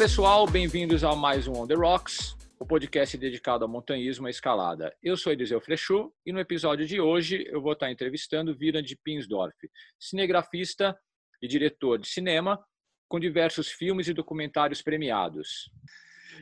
Pessoal, 0.00 0.46
bem-vindos 0.46 1.04
a 1.04 1.14
mais 1.14 1.46
um 1.46 1.52
On 1.52 1.66
The 1.66 1.74
Rocks, 1.74 2.34
o 2.58 2.64
podcast 2.64 3.18
dedicado 3.18 3.66
ao 3.66 3.70
montanhismo 3.70 4.26
e 4.26 4.30
escalada. 4.30 4.96
Eu 5.02 5.14
sou 5.14 5.30
Eliseu 5.30 5.60
Frechu 5.60 6.10
e 6.24 6.32
no 6.32 6.40
episódio 6.40 6.86
de 6.86 6.98
hoje 6.98 7.46
eu 7.50 7.60
vou 7.60 7.74
estar 7.74 7.90
entrevistando 7.90 8.56
Viran 8.56 8.82
de 8.82 8.96
Pinsdorf, 8.96 9.54
cinegrafista 10.00 10.98
e 11.42 11.46
diretor 11.46 11.98
de 11.98 12.08
cinema, 12.08 12.58
com 13.10 13.20
diversos 13.20 13.68
filmes 13.68 14.08
e 14.08 14.14
documentários 14.14 14.80
premiados. 14.80 15.70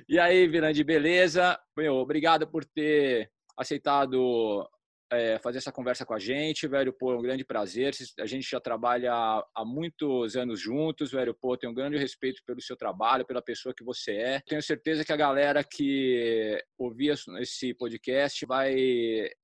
E 0.08 0.20
aí, 0.20 0.46
Virande, 0.46 0.84
beleza? 0.84 1.58
Meu, 1.77 1.96
obrigado 1.96 2.46
por 2.46 2.64
ter 2.64 3.28
aceitado 3.56 4.70
é, 5.10 5.38
fazer 5.38 5.58
essa 5.58 5.72
conversa 5.72 6.04
com 6.04 6.14
a 6.14 6.18
gente, 6.18 6.66
velho. 6.66 6.92
Pô, 6.92 7.12
é 7.12 7.16
um 7.16 7.22
grande 7.22 7.44
prazer. 7.44 7.94
A 8.19 8.27
gente 8.27 8.48
já 8.50 8.60
trabalha 8.60 9.12
há 9.12 9.64
muitos 9.64 10.36
anos 10.36 10.60
juntos, 10.60 11.10
velho. 11.10 11.34
Pô, 11.34 11.56
tenho 11.56 11.72
um 11.72 11.74
grande 11.74 11.96
respeito 11.96 12.42
pelo 12.46 12.60
seu 12.60 12.77
trabalho, 12.77 13.27
pela 13.27 13.42
pessoa 13.42 13.74
que 13.74 13.84
você 13.84 14.12
é. 14.12 14.41
Tenho 14.46 14.62
certeza 14.62 15.05
que 15.05 15.12
a 15.12 15.16
galera 15.16 15.64
que 15.64 16.62
ouvia 16.77 17.14
esse 17.41 17.74
podcast 17.74 18.44
vai 18.46 18.74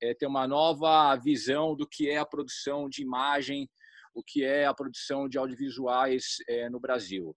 é, 0.01 0.13
ter 0.17 0.27
uma 0.27 0.47
nova 0.47 1.15
visão 1.15 1.75
do 1.75 1.87
que 1.87 2.09
é 2.09 2.17
a 2.17 2.25
produção 2.25 2.87
de 2.87 3.01
imagem 3.01 3.67
o 4.15 4.23
que 4.23 4.43
é 4.45 4.65
a 4.65 4.73
produção 4.73 5.27
de 5.27 5.37
audiovisuais 5.37 6.37
é, 6.47 6.69
no 6.69 6.79
Brasil. 6.79 7.35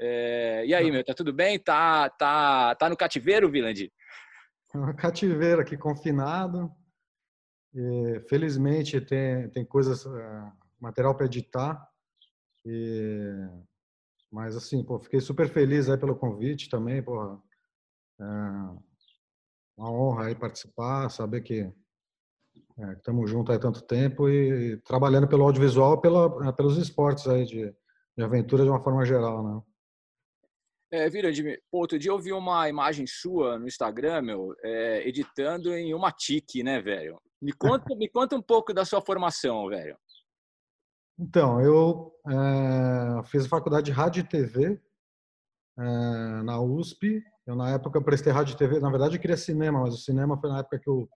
É, 0.00 0.64
e 0.66 0.74
aí, 0.74 0.90
meu, 0.90 1.04
tá 1.04 1.12
tudo 1.12 1.32
bem? 1.32 1.58
Tá, 1.58 2.08
tá, 2.08 2.74
tá 2.74 2.88
no 2.88 2.96
cativeiro, 2.96 3.50
Viland? 3.50 3.92
No 4.74 4.96
cativeiro 4.96 5.60
aqui, 5.60 5.76
confinado. 5.76 6.74
E, 7.74 8.20
felizmente 8.28 9.00
tem, 9.00 9.48
tem 9.50 9.64
coisas, 9.64 10.04
uh, 10.04 10.52
material 10.80 11.14
para 11.14 11.26
editar. 11.26 11.88
E, 12.64 13.48
mas 14.30 14.56
assim, 14.56 14.84
pô, 14.84 14.98
fiquei 14.98 15.20
super 15.20 15.48
feliz 15.48 15.88
aí 15.88 15.98
pelo 15.98 16.16
convite 16.16 16.68
também. 16.68 16.98
É 16.98 17.04
uma 19.76 19.90
honra 19.90 20.26
aí 20.26 20.34
participar, 20.34 21.08
saber 21.08 21.42
que 21.42 21.72
é, 22.78 22.92
estamos 22.92 23.30
juntos 23.30 23.54
há 23.54 23.58
tanto 23.58 23.82
tempo 23.82 24.28
e, 24.28 24.72
e, 24.72 24.76
trabalhando 24.78 25.28
pelo 25.28 25.44
audiovisual 25.44 26.00
pela, 26.00 26.48
é, 26.48 26.52
pelos 26.52 26.78
esportes 26.78 27.26
aí 27.26 27.44
de, 27.44 27.74
de 28.16 28.24
aventura 28.24 28.64
de 28.64 28.70
uma 28.70 28.82
forma 28.82 29.04
geral, 29.04 29.42
né? 29.42 29.62
É, 30.90 31.08
Virandime, 31.08 31.58
pô, 31.70 31.78
outro 31.78 31.98
dia 31.98 32.10
eu 32.10 32.18
vi 32.18 32.32
uma 32.32 32.68
imagem 32.68 33.06
sua 33.06 33.58
no 33.58 33.66
Instagram, 33.66 34.22
meu, 34.22 34.54
é, 34.62 35.08
editando 35.08 35.74
em 35.74 35.94
uma 35.94 36.12
TIC, 36.12 36.62
né, 36.62 36.82
velho? 36.82 37.18
Me 37.42 37.52
conta, 37.52 37.94
me 37.96 38.08
conta 38.08 38.36
um 38.36 38.42
pouco 38.42 38.72
da 38.72 38.84
sua 38.84 39.00
formação, 39.00 39.68
velho. 39.68 39.98
Então, 41.18 41.60
eu 41.60 42.14
é, 42.28 43.22
fiz 43.24 43.46
faculdade 43.46 43.86
de 43.86 43.92
rádio 43.92 44.20
e 44.20 44.28
TV 44.28 44.80
é, 45.78 45.82
na 46.42 46.60
USP. 46.60 47.22
Eu, 47.44 47.56
na 47.56 47.70
época, 47.70 48.00
prestei 48.00 48.32
rádio 48.32 48.54
e 48.54 48.56
TV. 48.56 48.78
Na 48.78 48.90
verdade, 48.90 49.16
eu 49.16 49.20
queria 49.20 49.36
cinema, 49.36 49.80
mas 49.80 49.94
o 49.94 49.98
cinema 49.98 50.38
foi 50.40 50.50
na 50.50 50.60
época 50.60 50.78
que 50.78 50.88
eu 50.88 51.08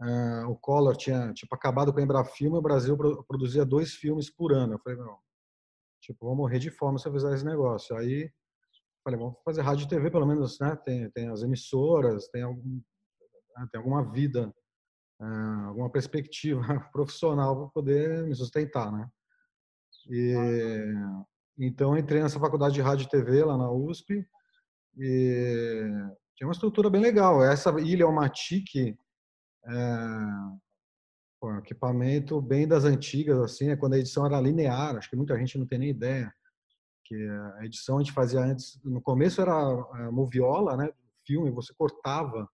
Uh, 0.00 0.46
o 0.48 0.56
Collor 0.56 0.96
tinha 0.96 1.32
tipo 1.32 1.52
acabado 1.56 1.92
com 1.92 1.98
a 1.98 2.02
Embrafilme 2.02 2.54
e 2.54 2.58
o 2.60 2.62
Brasil 2.62 2.96
produzia 3.26 3.64
dois 3.64 3.94
filmes 3.94 4.30
por 4.30 4.52
ano. 4.52 4.74
Eu 4.74 4.78
falei, 4.78 4.96
não, 4.96 5.18
tipo, 6.00 6.24
vou 6.24 6.36
morrer 6.36 6.60
de 6.60 6.70
fome 6.70 7.00
se 7.00 7.08
eu 7.08 7.12
fizer 7.12 7.34
esse 7.34 7.44
negócio. 7.44 7.96
Aí 7.96 8.30
falei, 9.02 9.18
vamos 9.18 9.36
fazer 9.44 9.62
rádio 9.62 9.86
e 9.86 9.88
TV, 9.88 10.10
pelo 10.10 10.26
menos, 10.26 10.58
né? 10.60 10.76
Tem, 10.84 11.10
tem 11.10 11.28
as 11.28 11.42
emissoras, 11.42 12.28
tem, 12.28 12.42
algum, 12.42 12.80
né? 13.56 13.68
tem 13.72 13.78
alguma 13.78 14.08
vida, 14.08 14.54
alguma 15.20 15.90
perspectiva 15.90 16.62
profissional 16.92 17.56
para 17.56 17.68
poder 17.68 18.24
me 18.24 18.34
sustentar, 18.34 18.92
né? 18.92 19.08
E, 20.10 20.34
então 21.58 21.98
entrei 21.98 22.22
nessa 22.22 22.38
faculdade 22.38 22.74
de 22.74 22.80
rádio 22.80 23.04
e 23.06 23.08
TV 23.08 23.44
lá 23.44 23.56
na 23.56 23.70
USP 23.70 24.26
e 24.96 25.82
tinha 26.36 26.46
uma 26.46 26.52
estrutura 26.52 26.88
bem 26.88 27.00
legal. 27.00 27.42
Essa 27.44 27.70
ilha 27.80 28.04
Almaty, 28.04 28.64
é, 29.66 29.74
um 31.42 31.58
equipamento 31.58 32.40
bem 32.40 32.66
das 32.66 32.84
antigas, 32.84 33.38
assim, 33.38 33.70
é 33.70 33.76
quando 33.76 33.94
a 33.94 33.98
edição 33.98 34.24
era 34.24 34.40
linear, 34.40 34.96
acho 34.96 35.10
que 35.10 35.16
muita 35.16 35.36
gente 35.38 35.58
não 35.58 35.66
tem 35.66 35.78
nem 35.78 35.90
ideia. 35.90 36.32
Que 37.04 37.14
a 37.58 37.64
edição 37.64 37.96
a 37.96 38.02
gente 38.02 38.12
fazia 38.12 38.40
antes, 38.40 38.80
no 38.84 39.00
começo 39.00 39.40
era 39.40 39.52
a 39.52 40.10
moviola, 40.12 40.76
né, 40.76 40.90
filme, 41.26 41.50
você 41.50 41.72
cortava 41.74 42.48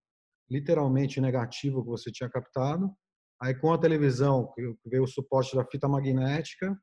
literalmente 0.49 1.19
negativo 1.19 1.83
que 1.83 1.89
você 1.89 2.11
tinha 2.11 2.29
captado. 2.29 2.91
Aí 3.41 3.53
com 3.53 3.73
a 3.73 3.77
televisão, 3.77 4.53
veio 4.85 5.03
o 5.03 5.07
suporte 5.07 5.55
da 5.55 5.65
fita 5.65 5.87
magnética, 5.87 6.77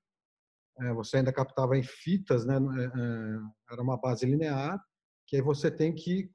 é, 0.81 0.93
você 0.93 1.19
ainda 1.19 1.33
captava 1.33 1.77
em 1.77 1.83
fitas, 1.83 2.45
né, 2.47 2.57
é, 2.57 2.85
é, 2.85 3.73
era 3.73 3.83
uma 3.83 3.99
base 3.99 4.27
linear, 4.27 4.83
que 5.27 5.37
aí 5.37 5.43
você 5.43 5.71
tem 5.71 5.95
que 5.95 6.31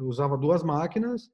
usava 0.00 0.36
duas 0.36 0.62
máquinas 0.62 1.30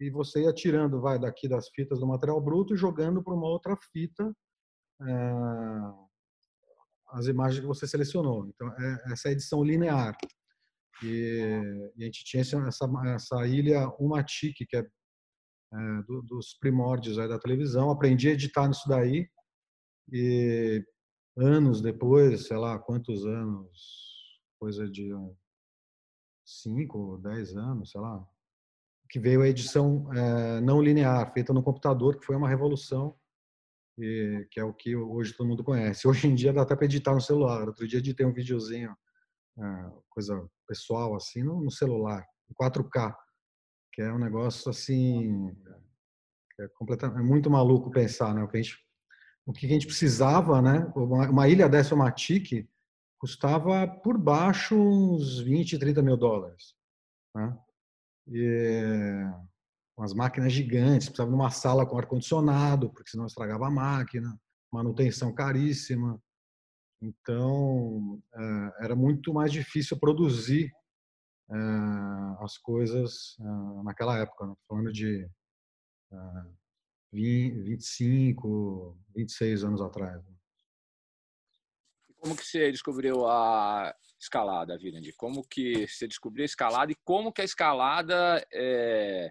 e 0.00 0.10
você 0.10 0.42
ia 0.42 0.52
tirando, 0.52 1.00
vai 1.00 1.18
daqui 1.18 1.48
das 1.48 1.68
fitas 1.68 2.00
do 2.00 2.06
material 2.06 2.40
bruto 2.40 2.74
e 2.74 2.76
jogando 2.76 3.22
para 3.22 3.34
uma 3.34 3.46
outra 3.46 3.76
fita 3.92 4.32
as 7.08 7.26
imagens 7.26 7.60
que 7.60 7.66
você 7.66 7.86
selecionou. 7.86 8.46
Então, 8.48 8.72
essa 9.12 9.28
é 9.28 9.30
a 9.30 9.32
edição 9.32 9.62
linear. 9.62 10.16
E, 11.02 11.92
e, 11.96 12.02
a 12.02 12.04
gente 12.06 12.24
tinha 12.24 12.40
essa, 12.40 12.56
essa 13.06 13.46
ilha 13.46 13.88
Umatic, 13.98 14.56
que 14.68 14.76
é, 14.76 14.80
é 14.80 16.02
do, 16.06 16.22
dos 16.22 16.54
primórdios 16.54 17.16
da 17.16 17.38
televisão. 17.38 17.90
Aprendi 17.90 18.28
a 18.28 18.32
editar 18.32 18.66
nisso 18.68 18.88
daí 18.88 19.28
e 20.10 20.84
anos 21.36 21.80
depois, 21.80 22.46
sei 22.46 22.56
lá 22.56 22.78
quantos 22.78 23.26
anos, 23.26 24.06
coisa 24.58 24.88
de 24.88 25.10
cinco, 26.44 27.18
dez 27.18 27.56
anos, 27.56 27.90
sei 27.90 28.00
lá, 28.00 28.26
que 29.10 29.18
veio 29.18 29.42
a 29.42 29.48
edição 29.48 30.12
é, 30.14 30.60
não 30.60 30.80
linear, 30.80 31.32
feita 31.32 31.52
no 31.52 31.62
computador, 31.62 32.18
que 32.18 32.24
foi 32.24 32.36
uma 32.36 32.48
revolução, 32.48 33.16
e, 33.98 34.46
que 34.50 34.60
é 34.60 34.64
o 34.64 34.72
que 34.72 34.96
hoje 34.96 35.34
todo 35.34 35.48
mundo 35.48 35.64
conhece. 35.64 36.06
Hoje 36.08 36.28
em 36.28 36.34
dia 36.34 36.52
dá 36.52 36.62
até 36.62 36.76
para 36.76 36.84
editar 36.84 37.14
no 37.14 37.20
celular. 37.20 37.66
Outro 37.66 37.86
dia 37.86 37.98
editei 37.98 38.26
um 38.26 38.32
videozinho, 38.32 38.94
coisa 40.10 40.48
pessoal, 40.66 41.14
assim, 41.14 41.42
no, 41.42 41.62
no, 41.62 41.70
celular, 41.70 42.26
em 42.50 42.54
4K, 42.54 43.14
que 43.92 44.02
é 44.02 44.12
um 44.12 44.18
negócio 44.18 44.70
assim. 44.70 45.50
É, 46.58 46.68
completamente, 46.74 47.20
é 47.20 47.22
muito 47.22 47.50
maluco 47.50 47.90
pensar, 47.90 48.34
né? 48.34 48.42
O 48.42 48.48
que 48.48 48.56
a 48.58 48.62
gente, 48.62 48.78
o 49.46 49.52
que 49.52 49.66
a 49.66 49.68
gente 49.68 49.86
precisava, 49.86 50.60
né? 50.62 50.90
Uma, 50.94 51.28
uma 51.28 51.48
ilha 51.48 51.68
dessa, 51.68 51.94
uma 51.94 52.10
TIC, 52.10 52.68
custava 53.18 53.86
por 53.86 54.18
baixo 54.18 54.74
uns 54.74 55.40
20, 55.40 55.78
30 55.78 56.02
mil 56.02 56.16
dólares. 56.16 56.74
Né? 57.34 57.58
e, 58.28 59.24
umas 59.96 60.12
máquinas 60.12 60.52
gigantes, 60.52 61.08
precisava 61.08 61.30
de 61.30 61.36
uma 61.36 61.50
sala 61.50 61.86
com 61.86 61.98
ar-condicionado, 61.98 62.90
porque 62.90 63.10
senão 63.10 63.26
estragava 63.26 63.66
a 63.66 63.70
máquina, 63.70 64.38
manutenção 64.72 65.32
caríssima. 65.32 66.20
Então, 67.00 68.22
é, 68.34 68.84
era 68.84 68.96
muito 68.96 69.32
mais 69.32 69.52
difícil 69.52 69.98
produzir 69.98 70.72
é, 71.50 71.56
as 72.40 72.56
coisas 72.58 73.36
é, 73.40 73.82
naquela 73.84 74.18
época, 74.18 74.46
né? 74.46 74.54
falando 74.66 74.92
de 74.92 75.28
20, 77.12 77.62
25, 77.62 78.98
26 79.14 79.64
anos 79.64 79.80
atrás. 79.80 80.24
Né? 80.24 80.36
Como 82.18 82.36
que 82.36 82.44
você 82.44 82.72
descobriu 82.72 83.26
a 83.26 83.94
escalada, 84.18 84.76
Virand? 84.78 85.12
Como 85.16 85.46
que 85.46 85.86
você 85.86 86.08
descobriu 86.08 86.42
a 86.42 86.46
escalada 86.46 86.90
e 86.90 86.96
como 87.04 87.32
que 87.32 87.42
a 87.42 87.44
escalada 87.44 88.44
é, 88.52 89.30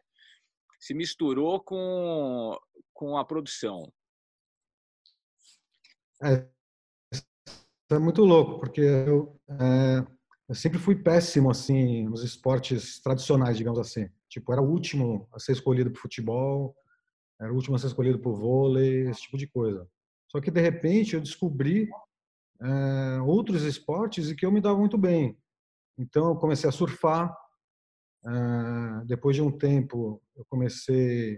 se 0.79 0.93
misturou 0.93 1.61
com, 1.61 2.57
com 2.93 3.17
a 3.17 3.25
produção? 3.25 3.91
É, 6.23 6.47
é 7.95 7.99
muito 7.99 8.23
louco, 8.23 8.59
porque 8.59 8.81
eu, 8.81 9.39
é, 9.49 10.05
eu 10.47 10.55
sempre 10.55 10.77
fui 10.77 10.95
péssimo 10.95 11.49
assim 11.49 12.05
nos 12.05 12.23
esportes 12.23 13.01
tradicionais, 13.01 13.57
digamos 13.57 13.79
assim. 13.79 14.07
Tipo, 14.29 14.51
era 14.53 14.61
o 14.61 14.69
último 14.69 15.27
a 15.33 15.39
ser 15.39 15.53
escolhido 15.53 15.91
para 15.91 16.01
futebol. 16.01 16.75
era 17.39 17.51
o 17.51 17.55
último 17.55 17.75
a 17.75 17.79
ser 17.79 17.87
escolhido 17.87 18.19
para 18.19 18.29
o 18.29 18.35
vôlei, 18.35 19.09
esse 19.09 19.21
tipo 19.21 19.37
de 19.37 19.47
coisa. 19.47 19.87
Só 20.27 20.39
que, 20.41 20.51
de 20.51 20.61
repente, 20.61 21.15
eu 21.15 21.21
descobri 21.21 21.89
é, 22.61 23.21
outros 23.21 23.63
esportes 23.63 24.29
e 24.29 24.35
que 24.35 24.45
eu 24.45 24.51
me 24.51 24.61
dava 24.61 24.77
muito 24.77 24.97
bem. 24.97 25.37
Então, 25.97 26.29
eu 26.29 26.35
comecei 26.35 26.69
a 26.69 26.73
surfar. 26.73 27.35
É, 28.25 29.05
depois 29.05 29.35
de 29.35 29.41
um 29.41 29.51
tempo, 29.51 30.21
eu 30.35 30.45
comecei 30.49 31.37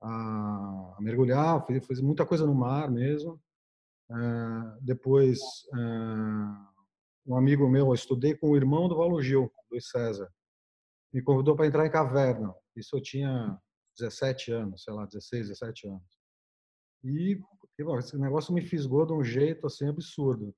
a, 0.00 0.96
mergulhar, 1.00 1.64
fiz, 1.66 1.86
fiz 1.86 2.00
muita 2.00 2.26
coisa 2.26 2.46
no 2.46 2.54
mar 2.54 2.90
mesmo. 2.90 3.40
É, 4.12 4.78
depois, 4.82 5.38
um 7.26 7.36
amigo 7.36 7.68
meu, 7.68 7.86
eu 7.86 7.94
estudei 7.94 8.36
com 8.36 8.50
o 8.50 8.56
irmão 8.56 8.88
do 8.88 8.96
Paulo 8.96 9.22
Gil, 9.22 9.50
Luiz 9.70 9.88
César, 9.88 10.30
me 11.12 11.22
convidou 11.22 11.56
para 11.56 11.66
entrar 11.66 11.86
em 11.86 11.90
caverna. 11.90 12.54
Isso 12.76 12.96
eu 12.96 13.02
tinha 13.02 13.58
17 13.98 14.52
anos, 14.52 14.82
sei 14.82 14.92
lá, 14.92 15.06
16, 15.06 15.48
17 15.48 15.88
anos. 15.88 16.22
E 17.04 17.40
esse 17.98 18.18
negócio 18.18 18.54
me 18.54 18.62
fisgou 18.62 19.06
de 19.06 19.12
um 19.12 19.24
jeito 19.24 19.66
assim 19.66 19.88
absurdo. 19.88 20.54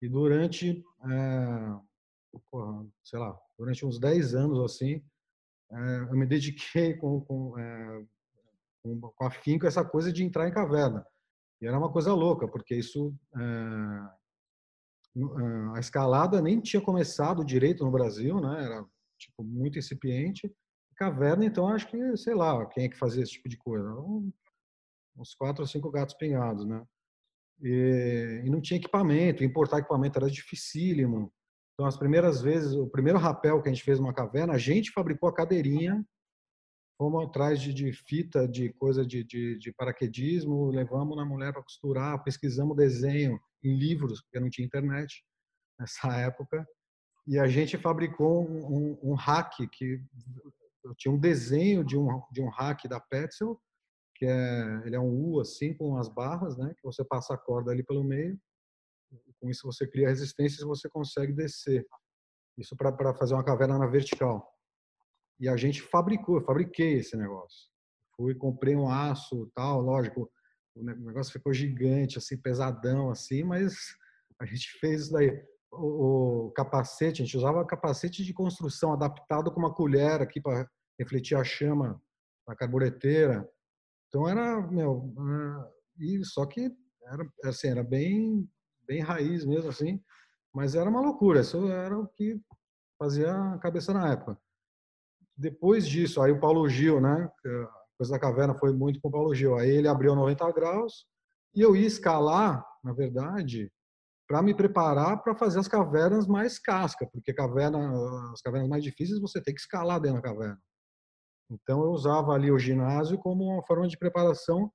E 0.00 0.08
durante, 0.08 0.82
é, 1.10 2.38
porra, 2.50 2.86
sei 3.04 3.18
lá, 3.18 3.38
durante 3.58 3.84
uns 3.84 3.98
10 3.98 4.34
anos 4.34 4.60
assim, 4.60 5.04
eu 6.10 6.16
me 6.16 6.26
dediquei 6.26 6.94
com, 6.94 7.20
com, 7.20 7.54
com, 8.82 9.00
com 9.00 9.24
afinco 9.24 9.66
essa 9.66 9.84
coisa 9.84 10.12
de 10.12 10.24
entrar 10.24 10.48
em 10.48 10.52
caverna. 10.52 11.06
E 11.62 11.66
era 11.66 11.78
uma 11.78 11.92
coisa 11.92 12.12
louca, 12.12 12.48
porque 12.48 12.74
isso 12.74 13.14
a 15.74 15.78
escalada 15.78 16.42
nem 16.42 16.60
tinha 16.60 16.82
começado 16.82 17.44
direito 17.44 17.84
no 17.84 17.90
Brasil, 17.90 18.40
né? 18.40 18.64
Era 18.64 18.84
tipo 19.16 19.44
muito 19.44 19.78
incipiente. 19.78 20.52
Caverna, 20.96 21.44
então 21.44 21.68
acho 21.68 21.86
que 21.88 22.16
sei 22.16 22.34
lá 22.34 22.66
quem 22.66 22.84
é 22.84 22.88
que 22.88 22.98
fazia 22.98 23.22
esse 23.22 23.32
tipo 23.32 23.48
de 23.48 23.56
coisa. 23.56 23.88
uns 25.16 25.34
quatro 25.36 25.62
ou 25.62 25.66
cinco 25.66 25.90
gatos 25.90 26.16
pingados, 26.16 26.66
né? 26.66 26.84
E, 27.62 28.42
e, 28.44 28.50
não 28.50 28.60
tinha 28.60 28.78
equipamento. 28.78 29.44
Importar 29.44 29.78
equipamento 29.78 30.18
era 30.18 30.28
dificílimo. 30.30 31.32
Então 31.74 31.86
as 31.86 31.96
primeiras 31.96 32.40
vezes, 32.42 32.74
o 32.74 32.88
primeiro 32.88 33.18
rapel 33.18 33.62
que 33.62 33.68
a 33.68 33.72
gente 33.72 33.84
fez 33.84 34.00
numa 34.00 34.12
caverna, 34.12 34.54
a 34.54 34.58
gente 34.58 34.90
fabricou 34.90 35.28
a 35.28 35.34
cadeirinha. 35.34 36.04
Fomos 37.02 37.24
atrás 37.24 37.60
de, 37.60 37.74
de 37.74 37.92
fita, 37.92 38.46
de 38.46 38.72
coisa 38.74 39.04
de, 39.04 39.24
de, 39.24 39.58
de 39.58 39.72
paraquedismo, 39.72 40.70
levamos 40.70 41.16
na 41.16 41.24
mulher 41.24 41.52
para 41.52 41.60
costurar, 41.60 42.22
pesquisamos 42.22 42.76
desenho 42.76 43.40
em 43.60 43.76
livros, 43.76 44.22
porque 44.22 44.38
não 44.38 44.48
tinha 44.48 44.64
internet 44.64 45.24
nessa 45.76 46.16
época, 46.16 46.64
e 47.26 47.40
a 47.40 47.48
gente 47.48 47.76
fabricou 47.76 48.48
um, 48.48 49.00
um, 49.02 49.10
um 49.10 49.14
hack 49.14 49.68
que 49.72 50.00
tinha 50.96 51.12
um 51.12 51.18
desenho 51.18 51.84
de 51.84 51.98
um 51.98 52.22
de 52.30 52.40
um 52.40 52.48
hack 52.48 52.86
da 52.86 53.00
Petzl, 53.00 53.54
que 54.14 54.24
é 54.24 54.82
ele 54.84 54.94
é 54.94 55.00
um 55.00 55.12
U 55.12 55.40
assim 55.40 55.74
com 55.74 55.96
as 55.96 56.08
barras, 56.08 56.56
né, 56.56 56.72
que 56.72 56.84
você 56.84 57.04
passa 57.04 57.34
a 57.34 57.36
corda 57.36 57.72
ali 57.72 57.82
pelo 57.82 58.04
meio. 58.04 58.38
Com 59.40 59.50
isso 59.50 59.66
você 59.66 59.88
cria 59.88 60.06
resistência 60.06 60.62
e 60.62 60.66
você 60.68 60.88
consegue 60.88 61.32
descer. 61.32 61.84
Isso 62.56 62.76
para 62.76 63.12
fazer 63.16 63.34
uma 63.34 63.44
caverna 63.44 63.76
na 63.76 63.88
vertical. 63.88 64.51
E 65.40 65.48
a 65.48 65.56
gente 65.56 65.82
fabricou, 65.82 66.36
eu 66.36 66.44
fabriquei 66.44 66.98
esse 66.98 67.16
negócio. 67.16 67.68
Fui, 68.16 68.34
comprei 68.34 68.76
um 68.76 68.88
aço, 68.88 69.50
tal, 69.54 69.80
lógico, 69.80 70.30
o 70.74 70.82
negócio 70.82 71.32
ficou 71.32 71.52
gigante, 71.52 72.18
assim, 72.18 72.36
pesadão, 72.36 73.10
assim, 73.10 73.42
mas 73.42 73.74
a 74.40 74.44
gente 74.44 74.70
fez 74.78 75.02
isso 75.02 75.12
daí. 75.12 75.30
O, 75.70 76.46
o 76.46 76.50
capacete, 76.52 77.22
a 77.22 77.24
gente 77.24 77.36
usava 77.36 77.64
capacete 77.64 78.24
de 78.24 78.32
construção 78.32 78.92
adaptado 78.92 79.50
com 79.50 79.58
uma 79.58 79.74
colher 79.74 80.20
aqui 80.20 80.40
para 80.40 80.68
refletir 80.98 81.36
a 81.36 81.44
chama 81.44 82.00
da 82.46 82.54
carbureteira. 82.54 83.48
Então 84.08 84.28
era, 84.28 84.60
meu, 84.66 85.14
e 85.98 86.24
só 86.24 86.44
que 86.46 86.70
era 87.06 87.26
assim, 87.44 87.68
era 87.68 87.82
bem 87.82 88.48
bem 88.86 89.00
raiz 89.00 89.44
mesmo 89.44 89.70
assim, 89.70 90.02
mas 90.54 90.74
era 90.74 90.88
uma 90.88 91.00
loucura, 91.00 91.40
isso 91.40 91.66
era 91.68 91.98
o 91.98 92.06
que 92.08 92.38
fazia 92.98 93.32
a 93.32 93.58
cabeça 93.58 93.92
na 93.94 94.12
época. 94.12 94.38
Depois 95.42 95.88
disso, 95.88 96.22
aí 96.22 96.30
o 96.30 96.38
Paulo 96.38 96.68
Gil, 96.68 97.00
né, 97.00 97.28
coisa 97.98 98.12
da 98.12 98.18
caverna 98.18 98.54
foi 98.54 98.72
muito 98.72 99.00
com 99.00 99.08
o 99.08 99.10
Paulo 99.10 99.34
Gil. 99.34 99.58
Aí 99.58 99.68
ele 99.68 99.88
abriu 99.88 100.14
90 100.14 100.52
graus 100.52 101.04
e 101.52 101.60
eu 101.60 101.74
ia 101.74 101.84
escalar, 101.84 102.64
na 102.84 102.92
verdade, 102.92 103.68
para 104.28 104.40
me 104.40 104.54
preparar 104.54 105.20
para 105.20 105.34
fazer 105.34 105.58
as 105.58 105.66
cavernas 105.66 106.28
mais 106.28 106.60
casca, 106.60 107.08
porque 107.12 107.34
caverna, 107.34 107.78
as 108.32 108.40
cavernas 108.40 108.68
mais 108.68 108.84
difíceis 108.84 109.20
você 109.20 109.42
tem 109.42 109.52
que 109.52 109.60
escalar 109.60 110.00
dentro 110.00 110.22
da 110.22 110.28
caverna. 110.28 110.62
Então 111.50 111.82
eu 111.82 111.90
usava 111.90 112.32
ali 112.32 112.52
o 112.52 112.58
ginásio 112.58 113.18
como 113.18 113.42
uma 113.42 113.66
forma 113.66 113.88
de 113.88 113.98
preparação 113.98 114.70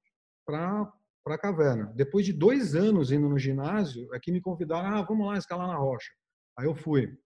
para 0.45 0.91
a 1.27 1.37
caverna. 1.37 1.93
Depois 1.95 2.25
de 2.25 2.33
dois 2.33 2.75
anos 2.75 3.09
indo 3.09 3.29
no 3.29 3.39
ginásio, 3.39 4.13
é 4.13 4.19
que 4.19 4.33
me 4.33 4.41
convidaram, 4.41 4.97
ah, 4.97 5.01
vamos 5.01 5.25
lá 5.25 5.37
escalar 5.37 5.67
na 5.67 5.77
rocha. 5.77 6.11
Aí 6.59 6.65
eu 6.65 6.75
fui. 6.75 7.17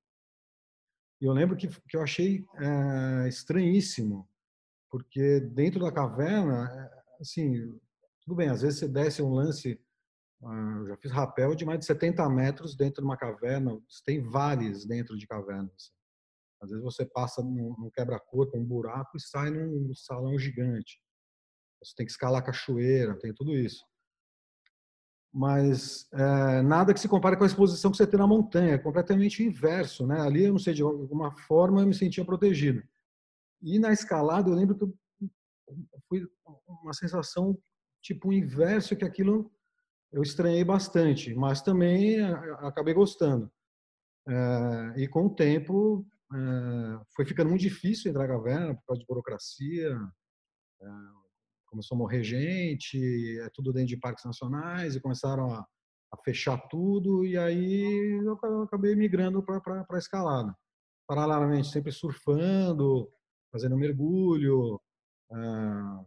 Eu 1.22 1.34
lembro 1.34 1.56
que, 1.56 1.68
que 1.68 1.96
eu 1.96 2.02
achei 2.02 2.44
é, 2.56 3.30
estranhíssimo, 3.30 4.28
porque 4.90 5.40
dentro 5.40 5.80
da 5.80 5.92
caverna, 5.92 6.68
é, 6.68 7.22
assim, 7.22 7.80
tudo 8.22 8.36
bem, 8.36 8.50
às 8.50 8.64
vezes 8.64 8.80
você 8.80 8.88
desce 8.88 9.22
um 9.22 9.32
lance, 9.32 9.80
ah, 10.44 10.78
eu 10.80 10.88
já 10.88 10.98
fiz 10.98 11.12
rapel 11.12 11.54
de 11.54 11.64
mais 11.64 11.80
de 11.80 11.86
70 11.86 12.28
metros 12.28 12.76
dentro 12.76 13.02
de 13.02 13.08
uma 13.08 13.16
caverna, 13.16 13.80
tem 14.04 14.20
vales 14.20 14.84
dentro 14.84 15.16
de 15.16 15.28
cavernas. 15.28 15.94
Às 16.60 16.70
vezes 16.72 16.84
você 16.84 17.06
passa 17.06 17.44
num 17.44 17.90
quebra-corpo, 17.94 18.58
um 18.58 18.66
buraco 18.66 19.16
e 19.16 19.22
sai 19.22 19.52
num 19.52 19.94
salão 19.94 20.38
gigante. 20.40 21.00
Você 21.84 21.94
tem 21.96 22.06
que 22.06 22.12
escalar 22.12 22.44
cachoeira, 22.44 23.18
tem 23.18 23.34
tudo 23.34 23.56
isso. 23.56 23.84
Mas 25.34 26.10
é, 26.12 26.62
nada 26.62 26.94
que 26.94 27.00
se 27.00 27.08
compare 27.08 27.38
com 27.38 27.44
a 27.44 27.48
exposição 27.48 27.90
que 27.90 27.98
você 27.98 28.06
tem 28.06 28.20
na 28.20 28.28
montanha, 28.28 28.74
é 28.74 28.78
completamente 28.78 29.44
inverso. 29.44 30.06
Né? 30.06 30.20
Ali, 30.20 30.44
eu 30.44 30.52
não 30.52 30.60
sei, 30.60 30.74
de 30.74 30.82
alguma 30.82 31.32
forma 31.32 31.82
eu 31.82 31.88
me 31.88 31.94
sentia 31.94 32.26
protegido. 32.26 32.84
E 33.62 33.80
na 33.80 33.94
escalada, 33.94 34.50
eu 34.50 34.56
lembro 34.56 34.76
que 34.76 35.40
foi 36.10 36.28
uma 36.84 36.94
sensação 36.94 37.58
tipo 38.02 38.34
inverso, 38.34 38.96
que 38.96 39.06
aquilo 39.06 39.52
eu 40.12 40.22
estranhei 40.22 40.64
bastante, 40.64 41.34
mas 41.34 41.62
também 41.62 42.22
acabei 42.60 42.94
gostando. 42.94 43.50
É, 44.28 44.94
e 44.98 45.08
com 45.08 45.28
o 45.28 45.36
tempo 45.36 46.06
é, 46.34 47.06
foi 47.16 47.26
ficando 47.26 47.50
muito 47.50 47.62
difícil 47.62 48.10
entrar 48.10 48.28
na 48.28 48.34
caverna 48.34 48.76
por 48.76 48.86
causa 48.88 49.00
de 49.00 49.08
burocracia. 49.08 49.98
Começou 51.72 51.96
a 51.96 52.00
morrer 52.00 52.22
gente, 52.22 53.40
é 53.40 53.50
tudo 53.54 53.72
dentro 53.72 53.88
de 53.88 53.98
parques 53.98 54.26
nacionais 54.26 54.94
e 54.94 55.00
começaram 55.00 55.54
a, 55.54 55.66
a 56.12 56.18
fechar 56.18 56.58
tudo 56.68 57.26
e 57.26 57.38
aí 57.38 58.22
eu 58.26 58.34
acabei 58.64 58.94
migrando 58.94 59.42
para 59.42 59.86
a 59.90 59.98
escalada. 59.98 60.54
Paralelamente, 61.08 61.70
sempre 61.70 61.94
surfando, 61.94 63.10
fazendo 63.50 63.78
mergulho, 63.78 64.82
ah, 65.32 66.04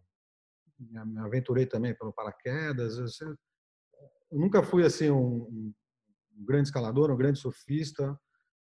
me 0.79 1.21
aventurei 1.21 1.65
também 1.65 1.97
pelo 1.97 2.13
paraquedas. 2.13 2.99
Eu 3.23 4.39
nunca 4.39 4.63
fui 4.63 4.85
assim 4.85 5.11
um, 5.11 5.73
um 6.37 6.45
grande 6.45 6.69
escalador, 6.69 7.11
um 7.11 7.17
grande 7.17 7.39
surfista, 7.39 8.21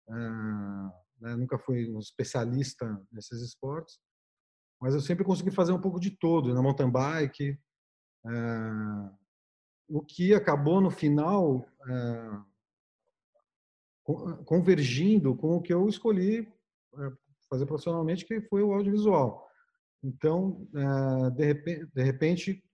ah, 0.06 0.92
né? 1.18 1.34
nunca 1.34 1.58
fui 1.58 1.90
um 1.90 1.98
especialista 1.98 3.02
nesses 3.10 3.40
esportes, 3.40 3.98
mas 4.80 4.94
eu 4.94 5.00
sempre 5.00 5.24
consegui 5.24 5.50
fazer 5.50 5.72
um 5.72 5.80
pouco 5.80 6.00
de 6.00 6.10
todo 6.10 6.54
na 6.54 6.62
mountain 6.62 6.90
bike. 6.90 7.58
Ah, 8.24 9.12
o 9.88 10.00
que 10.02 10.32
acabou 10.34 10.80
no 10.80 10.90
final 10.90 11.66
convergindo 14.44 15.36
com 15.36 15.56
o 15.56 15.62
que 15.62 15.72
eu 15.72 15.88
escolhi 15.88 16.48
fazer 17.48 17.66
profissionalmente, 17.66 18.24
que 18.24 18.40
foi 18.42 18.62
o 18.62 18.72
audiovisual. 18.72 19.48
Então, 20.02 20.66
eh, 20.74 21.30
de 21.30 21.44
repente, 21.44 21.86
de 21.92 22.02
repente 22.02 22.64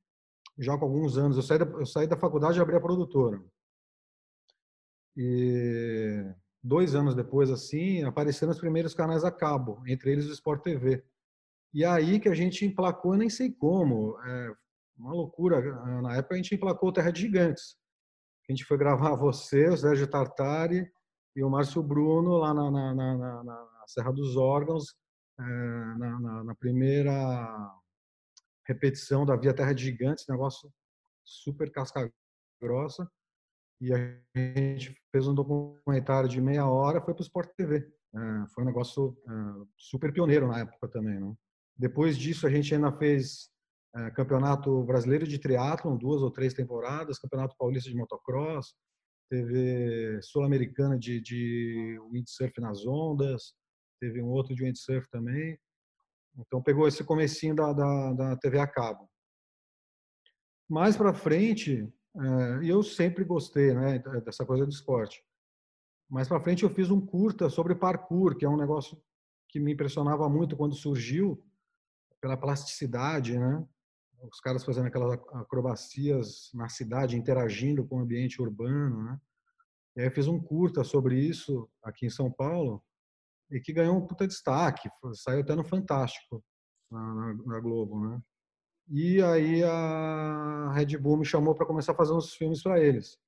já 0.58 0.76
com 0.78 0.86
alguns 0.86 1.18
anos, 1.18 1.36
eu 1.36 1.42
saí 1.42 1.58
da, 1.58 1.64
eu 1.64 1.86
saí 1.86 2.06
da 2.06 2.16
faculdade 2.16 2.58
e 2.58 2.62
abri 2.62 2.76
a 2.76 2.80
produtora. 2.80 3.42
E 5.16 6.24
dois 6.62 6.94
anos 6.94 7.14
depois, 7.14 7.50
assim, 7.50 8.02
apareceram 8.04 8.52
os 8.52 8.58
primeiros 8.58 8.94
canais 8.94 9.24
a 9.24 9.30
cabo, 9.30 9.82
entre 9.86 10.12
eles 10.12 10.26
o 10.26 10.32
Sport 10.32 10.62
TV. 10.62 11.04
E 11.76 11.84
aí 11.84 12.18
que 12.18 12.26
a 12.30 12.34
gente 12.34 12.64
emplacou, 12.64 13.18
nem 13.18 13.28
sei 13.28 13.52
como, 13.52 14.18
é 14.22 14.54
uma 14.96 15.12
loucura. 15.12 15.60
Na 16.00 16.16
época 16.16 16.34
a 16.34 16.38
gente 16.38 16.54
emplacou 16.54 16.90
Terra 16.90 17.10
de 17.10 17.20
Gigantes. 17.20 17.76
A 18.48 18.52
gente 18.52 18.64
foi 18.64 18.78
gravar 18.78 19.14
você, 19.20 19.68
o 19.68 19.76
Sérgio 19.76 20.08
Tartari 20.08 20.90
e 21.36 21.44
o 21.44 21.50
Márcio 21.50 21.82
Bruno 21.82 22.38
lá 22.38 22.54
na, 22.54 22.70
na, 22.70 22.94
na, 22.94 23.44
na 23.44 23.84
Serra 23.86 24.10
dos 24.10 24.38
Órgãos, 24.38 24.94
é, 25.38 25.42
na, 25.42 26.54
primeira 26.58 27.74
repetição 28.66 29.26
da 29.26 29.36
Via 29.36 29.52
Terra 29.52 29.74
de 29.74 29.84
Gigantes, 29.84 30.24
negócio 30.30 30.72
super 31.26 31.70
casca 31.70 32.10
grossa. 32.58 33.06
E 33.82 33.92
a 33.92 33.98
gente 34.34 34.96
fez 35.12 35.28
um 35.28 35.34
documentário 35.34 36.26
de 36.26 36.40
meia 36.40 36.66
hora, 36.66 37.02
foi 37.02 37.12
para 37.12 37.20
o 37.20 37.26
Sport 37.26 37.50
TV. 37.54 37.86
É, 38.14 38.46
foi 38.54 38.64
um 38.64 38.66
negócio 38.66 39.14
é, 39.28 39.66
super 39.76 40.10
pioneiro 40.10 40.48
na 40.48 40.60
época 40.60 40.88
também. 40.88 41.20
Não? 41.20 41.36
Depois 41.78 42.16
disso, 42.16 42.46
a 42.46 42.50
gente 42.50 42.74
ainda 42.74 42.90
fez 42.92 43.50
é, 43.94 44.10
Campeonato 44.10 44.82
Brasileiro 44.84 45.26
de 45.26 45.38
Triatlon, 45.38 45.96
duas 45.96 46.22
ou 46.22 46.30
três 46.30 46.54
temporadas, 46.54 47.18
Campeonato 47.18 47.56
Paulista 47.58 47.90
de 47.90 47.96
Motocross, 47.96 48.74
teve 49.28 50.20
Sul-Americana 50.22 50.98
de, 50.98 51.20
de 51.20 51.98
windsurf 52.10 52.60
nas 52.60 52.86
ondas, 52.86 53.54
teve 54.00 54.22
um 54.22 54.28
outro 54.28 54.54
de 54.54 54.64
windsurf 54.64 55.08
também. 55.10 55.58
Então 56.38 56.62
pegou 56.62 56.86
esse 56.86 57.02
comecinho 57.02 57.54
da, 57.54 57.72
da, 57.72 58.12
da 58.12 58.36
TV 58.36 58.58
a 58.58 58.66
cabo. 58.66 59.08
Mais 60.68 60.96
para 60.96 61.14
frente, 61.14 61.88
e 62.62 62.68
eu 62.68 62.82
sempre 62.82 63.24
gostei 63.24 63.72
né, 63.74 63.98
dessa 64.24 64.44
coisa 64.44 64.64
do 64.64 64.72
esporte. 64.72 65.22
Mais 66.08 66.28
para 66.28 66.40
frente 66.40 66.62
eu 66.62 66.70
fiz 66.70 66.90
um 66.90 67.04
curta 67.04 67.48
sobre 67.48 67.74
parkour, 67.74 68.36
que 68.36 68.44
é 68.44 68.48
um 68.48 68.56
negócio 68.56 69.00
que 69.48 69.60
me 69.60 69.72
impressionava 69.72 70.28
muito 70.28 70.56
quando 70.56 70.74
surgiu, 70.74 71.42
pela 72.20 72.36
plasticidade, 72.36 73.38
né? 73.38 73.64
Os 74.22 74.40
caras 74.40 74.64
fazendo 74.64 74.86
aquelas 74.86 75.18
acrobacias 75.34 76.50
na 76.54 76.68
cidade, 76.68 77.16
interagindo 77.16 77.86
com 77.86 77.96
o 77.96 78.00
ambiente 78.00 78.40
urbano, 78.40 79.04
né? 79.04 79.20
E 79.96 80.00
aí 80.00 80.06
eu 80.06 80.12
fiz 80.12 80.26
um 80.26 80.40
curta 80.40 80.84
sobre 80.84 81.18
isso 81.18 81.68
aqui 81.82 82.06
em 82.06 82.10
São 82.10 82.30
Paulo 82.30 82.82
e 83.50 83.60
que 83.60 83.72
ganhou 83.72 83.96
um 83.96 84.06
puta 84.06 84.26
destaque, 84.26 84.90
saiu 85.14 85.40
até 85.40 85.54
no 85.54 85.64
Fantástico, 85.64 86.44
na, 86.90 87.14
na, 87.14 87.34
na 87.34 87.60
Globo, 87.60 88.08
né? 88.08 88.20
E 88.88 89.20
aí 89.22 89.64
a 89.64 90.72
Red 90.72 90.96
Bull 90.98 91.16
me 91.16 91.24
chamou 91.24 91.54
para 91.54 91.66
começar 91.66 91.92
a 91.92 91.96
fazer 91.96 92.12
uns 92.12 92.34
filmes 92.34 92.62
para 92.62 92.80
eles. 92.80 93.18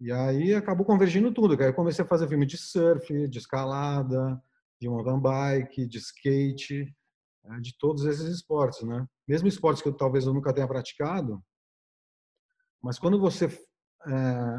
E 0.00 0.10
aí 0.12 0.54
acabou 0.54 0.84
convergindo 0.84 1.32
tudo. 1.32 1.54
Aí 1.54 1.68
eu 1.68 1.74
comecei 1.74 2.04
a 2.04 2.08
fazer 2.08 2.28
filme 2.28 2.44
de 2.44 2.58
surf, 2.58 3.28
de 3.28 3.38
escalada, 3.38 4.42
de 4.80 4.88
mountain 4.88 5.20
bike, 5.20 5.86
de 5.86 5.98
skate, 5.98 6.92
de 7.60 7.76
todos 7.78 8.04
esses 8.04 8.28
esportes, 8.28 8.82
né? 8.82 9.06
Mesmo 9.26 9.48
esportes 9.48 9.82
que 9.82 9.88
eu, 9.88 9.96
talvez 9.96 10.26
eu 10.26 10.34
nunca 10.34 10.52
tenha 10.52 10.68
praticado, 10.68 11.42
mas 12.82 12.98
quando 12.98 13.18
você 13.18 13.46
é, 14.06 14.10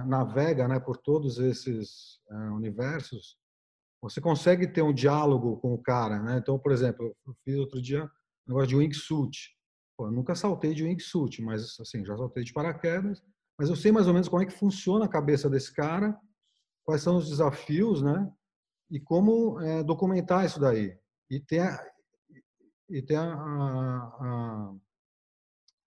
navega, 0.06 0.68
né, 0.68 0.80
por 0.80 0.98
todos 0.98 1.38
esses 1.40 2.20
é, 2.30 2.36
universos, 2.52 3.38
você 4.02 4.22
consegue 4.22 4.68
ter 4.68 4.82
um 4.82 4.94
diálogo 4.94 5.58
com 5.58 5.74
o 5.74 5.82
cara, 5.82 6.22
né? 6.22 6.38
Então, 6.38 6.58
por 6.60 6.72
exemplo, 6.72 7.16
eu 7.26 7.36
fiz 7.44 7.58
outro 7.58 7.82
dia 7.82 8.10
negócio 8.48 8.70
de 8.70 8.76
wingsuit. 8.76 9.56
Pô, 9.98 10.08
eu 10.08 10.12
nunca 10.12 10.36
saltei 10.36 10.74
de 10.74 10.84
wingsuit, 10.84 11.42
mas 11.42 11.80
assim, 11.80 12.06
já 12.06 12.16
saltei 12.18 12.44
de 12.44 12.54
paraquedas. 12.54 13.24
Mas 13.58 13.70
eu 13.70 13.76
sei 13.76 13.92
mais 13.92 14.08
ou 14.08 14.14
menos 14.14 14.28
como 14.28 14.42
é 14.42 14.46
que 14.46 14.52
funciona 14.52 15.06
a 15.06 15.10
cabeça 15.10 15.50
desse 15.50 15.74
cara, 15.74 16.18
quais 16.84 17.02
são 17.02 17.18
os 17.18 17.30
desafios, 17.30 18.02
né? 18.02 18.30
E 18.90 19.00
como 19.00 19.60
é, 19.62 19.84
documentar 19.84 20.46
isso 20.46 20.60
daí. 20.60 20.98
E 21.30 21.40
ter, 21.40 21.62
e 22.90 23.02
ter 23.02 23.16
a, 23.16 23.34
a, 23.34 24.74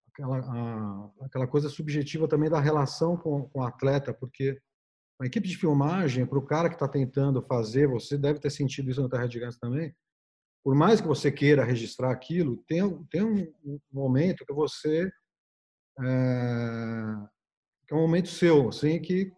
aquela, 0.08 0.38
a, 0.38 1.10
aquela 1.26 1.46
coisa 1.46 1.68
subjetiva 1.68 2.28
também 2.28 2.50
da 2.50 2.60
relação 2.60 3.16
com, 3.16 3.48
com 3.48 3.60
o 3.60 3.64
atleta, 3.64 4.12
porque 4.14 4.60
a 5.20 5.26
equipe 5.26 5.48
de 5.48 5.56
filmagem, 5.56 6.26
para 6.26 6.38
o 6.38 6.44
cara 6.44 6.68
que 6.68 6.74
está 6.74 6.86
tentando 6.86 7.42
fazer, 7.42 7.88
você 7.88 8.18
deve 8.18 8.38
ter 8.38 8.50
sentido 8.50 8.90
isso 8.90 9.00
no 9.00 9.08
Terra 9.08 9.26
de 9.26 9.34
Gigante 9.34 9.58
também, 9.58 9.94
por 10.62 10.74
mais 10.74 11.00
que 11.00 11.06
você 11.06 11.30
queira 11.30 11.64
registrar 11.64 12.10
aquilo, 12.10 12.62
tem, 12.66 13.04
tem 13.04 13.22
um, 13.22 13.80
momento 13.92 14.44
que 14.44 14.52
você 14.52 15.10
é, 16.00 17.14
que 17.86 17.94
é 17.94 17.96
um 17.96 18.00
momento 18.00 18.28
seu, 18.28 18.68
assim, 18.68 19.00
que 19.00 19.32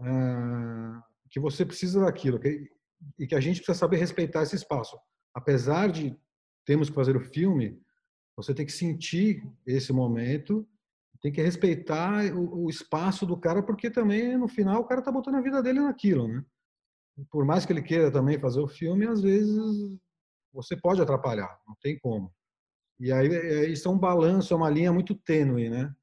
é, 0.00 1.00
que 1.30 1.38
você 1.38 1.64
precisa 1.64 2.00
daquilo, 2.00 2.40
que, 2.40 2.68
e 3.18 3.26
que 3.26 3.34
a 3.34 3.40
gente 3.40 3.58
precisa 3.58 3.78
saber 3.78 3.98
respeitar 3.98 4.42
esse 4.42 4.56
espaço. 4.56 4.98
Apesar 5.32 5.88
de 5.88 6.18
termos 6.64 6.88
que 6.88 6.94
fazer 6.94 7.16
o 7.16 7.20
filme, 7.20 7.80
você 8.36 8.54
tem 8.54 8.64
que 8.64 8.72
sentir 8.72 9.42
esse 9.66 9.92
momento, 9.92 10.66
tem 11.20 11.30
que 11.30 11.42
respeitar 11.42 12.24
o, 12.34 12.64
o 12.64 12.70
espaço 12.70 13.26
do 13.26 13.36
cara, 13.36 13.62
porque 13.62 13.90
também 13.90 14.36
no 14.36 14.48
final 14.48 14.80
o 14.80 14.84
cara 14.84 15.00
está 15.00 15.12
botando 15.12 15.36
a 15.36 15.42
vida 15.42 15.62
dele 15.62 15.80
naquilo, 15.80 16.26
né? 16.26 16.44
Por 17.30 17.44
mais 17.44 17.66
que 17.66 17.72
ele 17.72 17.82
queira 17.82 18.10
também 18.10 18.38
fazer 18.38 18.60
o 18.60 18.68
filme, 18.68 19.06
às 19.06 19.20
vezes 19.20 19.54
você 20.52 20.76
pode 20.76 21.02
atrapalhar, 21.02 21.60
não 21.66 21.76
tem 21.82 21.98
como. 21.98 22.32
E 22.98 23.12
aí 23.12 23.28
é, 23.28 23.68
isso 23.68 23.88
é 23.88 23.90
um 23.90 23.98
balanço, 23.98 24.54
é 24.54 24.56
uma 24.56 24.70
linha 24.70 24.92
muito 24.92 25.14
tênue, 25.14 25.68
né? 25.68 25.94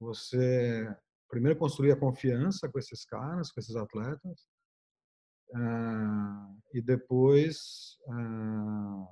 Você 0.00 0.88
primeiro 1.28 1.58
construir 1.58 1.92
a 1.92 1.96
confiança 1.96 2.68
com 2.68 2.78
esses 2.78 3.04
caras, 3.04 3.50
com 3.50 3.60
esses 3.60 3.74
atletas, 3.74 4.46
uh, 5.50 6.60
e 6.72 6.80
depois 6.80 7.98
uh, 8.06 9.08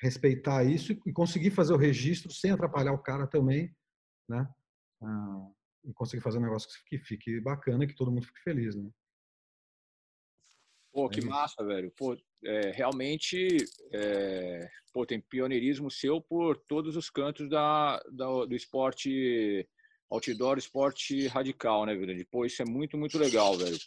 respeitar 0.00 0.64
isso 0.64 0.92
e 0.92 1.12
conseguir 1.12 1.50
fazer 1.50 1.72
o 1.72 1.78
registro 1.78 2.32
sem 2.32 2.50
atrapalhar 2.50 2.92
o 2.92 3.02
cara 3.02 3.26
também, 3.26 3.74
né? 4.28 4.48
e 5.84 5.92
conseguir 5.92 6.22
fazer 6.22 6.38
um 6.38 6.42
negócio 6.42 6.68
que 6.86 6.98
fique 6.98 7.40
bacana 7.40 7.84
e 7.84 7.86
que 7.86 7.94
todo 7.94 8.10
mundo 8.10 8.26
fique 8.26 8.40
feliz, 8.40 8.74
né? 8.74 8.90
Pô, 10.92 11.08
que 11.08 11.20
é 11.20 11.24
massa, 11.24 11.64
velho. 11.64 11.92
Pô, 11.96 12.16
é, 12.44 12.70
realmente, 12.72 13.56
é, 13.92 14.68
pô, 14.92 15.06
tem 15.06 15.20
pioneirismo 15.20 15.90
seu 15.90 16.20
por 16.20 16.56
todos 16.66 16.96
os 16.96 17.08
cantos 17.08 17.48
da, 17.48 18.02
da, 18.10 18.26
do 18.46 18.54
esporte 18.54 19.68
outdoor, 20.10 20.58
esporte 20.58 21.26
radical, 21.28 21.86
né, 21.86 21.94
velho? 21.94 22.26
Pô, 22.30 22.44
isso 22.44 22.62
é 22.62 22.64
muito, 22.64 22.96
muito 22.96 23.18
legal, 23.18 23.56
velho. 23.56 23.78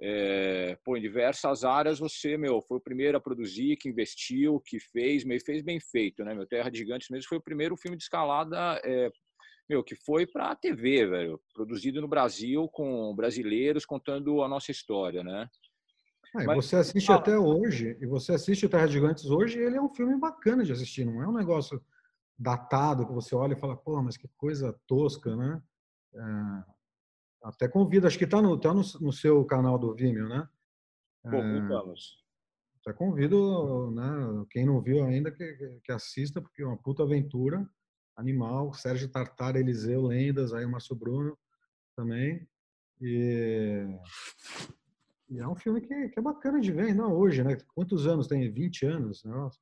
É, 0.00 0.76
pô, 0.84 0.96
em 0.96 1.00
diversas 1.00 1.64
áreas 1.64 1.98
você, 1.98 2.36
meu, 2.36 2.60
foi 2.62 2.78
o 2.78 2.80
primeiro 2.80 3.16
a 3.16 3.20
produzir, 3.20 3.76
que 3.76 3.88
investiu, 3.88 4.60
que 4.60 4.78
fez, 4.80 5.24
meio 5.24 5.40
fez 5.44 5.62
bem 5.62 5.78
feito, 5.80 6.24
né? 6.24 6.34
Meu 6.34 6.46
Terra 6.46 6.70
de 6.70 6.78
Gigantes 6.78 7.08
mesmo 7.10 7.28
foi 7.28 7.38
o 7.38 7.42
primeiro 7.42 7.76
filme 7.76 7.96
de 7.96 8.02
escalada, 8.02 8.80
é, 8.84 9.10
meu, 9.68 9.82
que 9.82 9.94
foi 9.94 10.26
para 10.26 10.50
a 10.50 10.56
TV, 10.56 11.06
velho, 11.06 11.40
produzido 11.54 12.00
no 12.00 12.08
Brasil 12.08 12.68
com 12.68 13.14
brasileiros 13.14 13.86
contando 13.86 14.42
a 14.42 14.48
nossa 14.48 14.70
história, 14.70 15.22
né? 15.22 15.48
Ah, 16.34 16.44
Mas, 16.44 16.56
você 16.56 16.76
assiste 16.76 17.06
fala. 17.06 17.20
até 17.20 17.38
hoje, 17.38 17.96
e 18.00 18.06
você 18.06 18.32
assiste 18.32 18.66
o 18.66 18.68
Terra 18.68 18.86
de 18.86 18.94
Gigantes 18.94 19.26
hoje, 19.26 19.60
ele 19.60 19.76
é 19.76 19.80
um 19.80 19.94
filme 19.94 20.18
bacana 20.18 20.64
de 20.64 20.72
assistir, 20.72 21.04
não 21.04 21.22
é 21.22 21.28
um 21.28 21.32
negócio 21.32 21.80
datado 22.36 23.06
que 23.06 23.12
você 23.12 23.34
olha 23.34 23.52
e 23.52 23.58
fala, 23.58 23.76
pô, 23.76 24.02
mas 24.02 24.16
que 24.16 24.28
coisa 24.36 24.78
tosca, 24.86 25.36
né? 25.36 25.62
É, 26.14 26.73
até 27.44 27.68
convido, 27.68 28.06
acho 28.06 28.18
que 28.18 28.24
está 28.24 28.40
no, 28.40 28.58
tá 28.58 28.72
no, 28.72 28.82
no, 29.00 29.12
seu 29.12 29.44
canal 29.44 29.78
do 29.78 29.94
Vimeo, 29.94 30.28
né? 30.28 30.48
Pô, 31.22 31.36
é, 31.36 31.94
até 32.80 32.92
convido, 32.92 33.90
né, 33.92 34.46
quem 34.50 34.66
não 34.66 34.80
viu 34.80 35.04
ainda, 35.04 35.30
que, 35.30 35.80
que 35.84 35.92
assista, 35.92 36.40
porque 36.40 36.62
é 36.62 36.66
uma 36.66 36.76
puta 36.76 37.02
aventura 37.02 37.66
animal. 38.16 38.72
Sérgio 38.74 39.08
Tartar, 39.08 39.56
Eliseu, 39.56 40.02
Lendas, 40.02 40.52
aí 40.52 40.64
o 40.64 40.70
Márcio 40.70 40.96
Bruno 40.96 41.38
também. 41.96 42.46
E 43.00 43.86
e 45.30 45.38
é 45.38 45.48
um 45.48 45.56
filme 45.56 45.80
que, 45.80 46.10
que, 46.10 46.18
é 46.18 46.22
bacana 46.22 46.60
de 46.60 46.70
ver, 46.70 46.94
não 46.94 47.12
hoje, 47.12 47.42
né? 47.42 47.56
Quantos 47.74 48.06
anos 48.06 48.28
tem? 48.28 48.50
20 48.50 48.86
anos? 48.86 49.24
Nossa. 49.24 49.58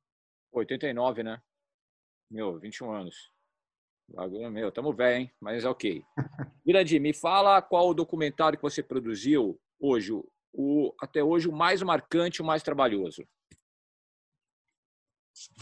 89, 0.51 1.23
né? 1.23 1.41
Meu, 2.29 2.59
21 2.59 2.91
anos. 2.91 3.31
Meu, 4.51 4.71
tamo 4.71 4.93
velho, 4.93 5.21
hein? 5.21 5.31
Mas 5.39 5.63
é 5.63 5.69
ok. 5.69 6.03
Mirandi, 6.65 6.99
me 6.99 7.13
fala 7.13 7.61
qual 7.61 7.89
o 7.89 7.93
documentário 7.93 8.57
que 8.57 8.63
você 8.63 8.81
produziu 8.81 9.59
hoje, 9.79 10.13
o, 10.53 10.95
até 11.01 11.21
hoje, 11.21 11.49
o 11.49 11.51
mais 11.51 11.81
marcante, 11.81 12.41
o 12.41 12.45
mais 12.45 12.63
trabalhoso. 12.63 13.27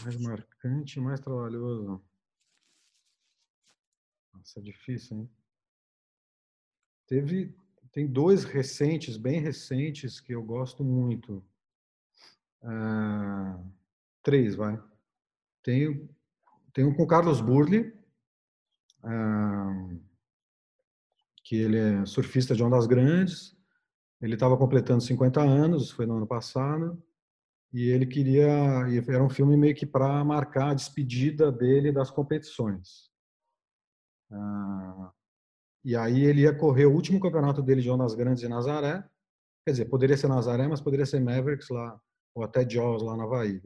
Mais 0.02 0.16
marcante, 0.16 1.00
mais 1.00 1.18
trabalhoso. 1.18 2.00
Nossa, 4.32 4.60
é 4.60 4.62
difícil, 4.62 5.18
hein? 5.18 5.30
Teve, 7.06 7.54
tem 7.90 8.06
dois 8.06 8.44
recentes, 8.44 9.16
bem 9.16 9.40
recentes, 9.40 10.20
que 10.20 10.32
eu 10.32 10.42
gosto 10.42 10.84
muito. 10.84 11.44
Ah, 12.62 13.60
três, 14.22 14.54
vai. 14.54 14.80
Tem, 15.62 16.08
tem 16.72 16.84
um 16.84 16.94
com 16.94 17.06
Carlos 17.06 17.40
Burli, 17.40 17.92
ah, 19.02 19.96
que 21.52 21.56
ele 21.56 21.76
é 21.76 22.06
surfista 22.06 22.54
de 22.54 22.64
ondas 22.64 22.86
grandes. 22.86 23.54
Ele 24.22 24.32
estava 24.32 24.56
completando 24.56 25.02
50 25.02 25.42
anos, 25.42 25.90
foi 25.90 26.06
no 26.06 26.16
ano 26.16 26.26
passado, 26.26 26.98
e 27.70 27.90
ele 27.90 28.06
queria. 28.06 28.48
Era 29.06 29.22
um 29.22 29.28
filme 29.28 29.54
meio 29.54 29.74
que 29.74 29.84
para 29.84 30.24
marcar 30.24 30.70
a 30.70 30.74
despedida 30.74 31.52
dele 31.52 31.92
das 31.92 32.10
competições. 32.10 33.10
Ah, 34.30 35.12
e 35.84 35.94
aí 35.94 36.24
ele 36.24 36.40
ia 36.42 36.56
correr 36.56 36.86
o 36.86 36.94
último 36.94 37.20
campeonato 37.20 37.60
dele 37.62 37.82
de 37.82 37.90
Ondas 37.90 38.14
Grandes 38.14 38.42
em 38.42 38.48
Nazaré. 38.48 39.04
Quer 39.66 39.72
dizer, 39.72 39.84
poderia 39.90 40.16
ser 40.16 40.28
Nazaré, 40.28 40.66
mas 40.66 40.80
poderia 40.80 41.04
ser 41.04 41.20
Mavericks 41.20 41.68
lá, 41.68 42.00
ou 42.34 42.42
até 42.42 42.66
Jaws 42.66 43.02
lá 43.02 43.14
na 43.14 43.24
Havaí. 43.24 43.60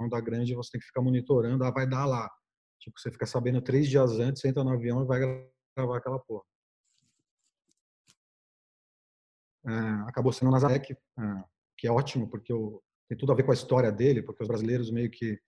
Onda 0.00 0.18
Grande 0.22 0.54
você 0.54 0.70
tem 0.72 0.80
que 0.80 0.86
ficar 0.86 1.02
monitorando, 1.02 1.64
ah, 1.64 1.70
vai 1.70 1.86
dar 1.86 2.06
lá. 2.06 2.30
Tipo, 2.80 2.98
você 2.98 3.10
fica 3.10 3.26
sabendo 3.26 3.60
três 3.60 3.88
dias 3.88 4.12
antes, 4.20 4.42
entra 4.42 4.64
no 4.64 4.70
avião 4.70 5.02
e 5.02 5.06
vai 5.06 5.20
gravar 5.76 5.98
aquela 5.98 6.18
porra. 6.18 6.42
É, 9.55 9.55
acabou 10.06 10.32
sendo 10.32 10.50
Nazaré, 10.50 10.78
que, 10.78 10.92
é, 10.92 11.44
que 11.76 11.86
é 11.86 11.90
ótimo, 11.90 12.28
porque 12.28 12.52
eu, 12.52 12.82
tem 13.08 13.16
tudo 13.16 13.32
a 13.32 13.34
ver 13.34 13.42
com 13.42 13.50
a 13.50 13.54
história 13.54 13.90
dele, 13.90 14.22
porque 14.22 14.42
os 14.42 14.48
brasileiros 14.48 14.90
meio 14.90 15.10
que 15.10 15.40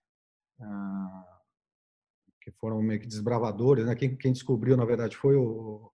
que 2.41 2.51
foram 2.51 2.81
meio 2.81 2.99
que 2.99 3.07
desbravadores, 3.07 3.85
né? 3.85 3.95
Quem, 3.95 4.15
quem 4.15 4.31
descobriu, 4.31 4.75
na 4.75 4.85
verdade, 4.85 5.15
foi 5.15 5.35
o, 5.35 5.91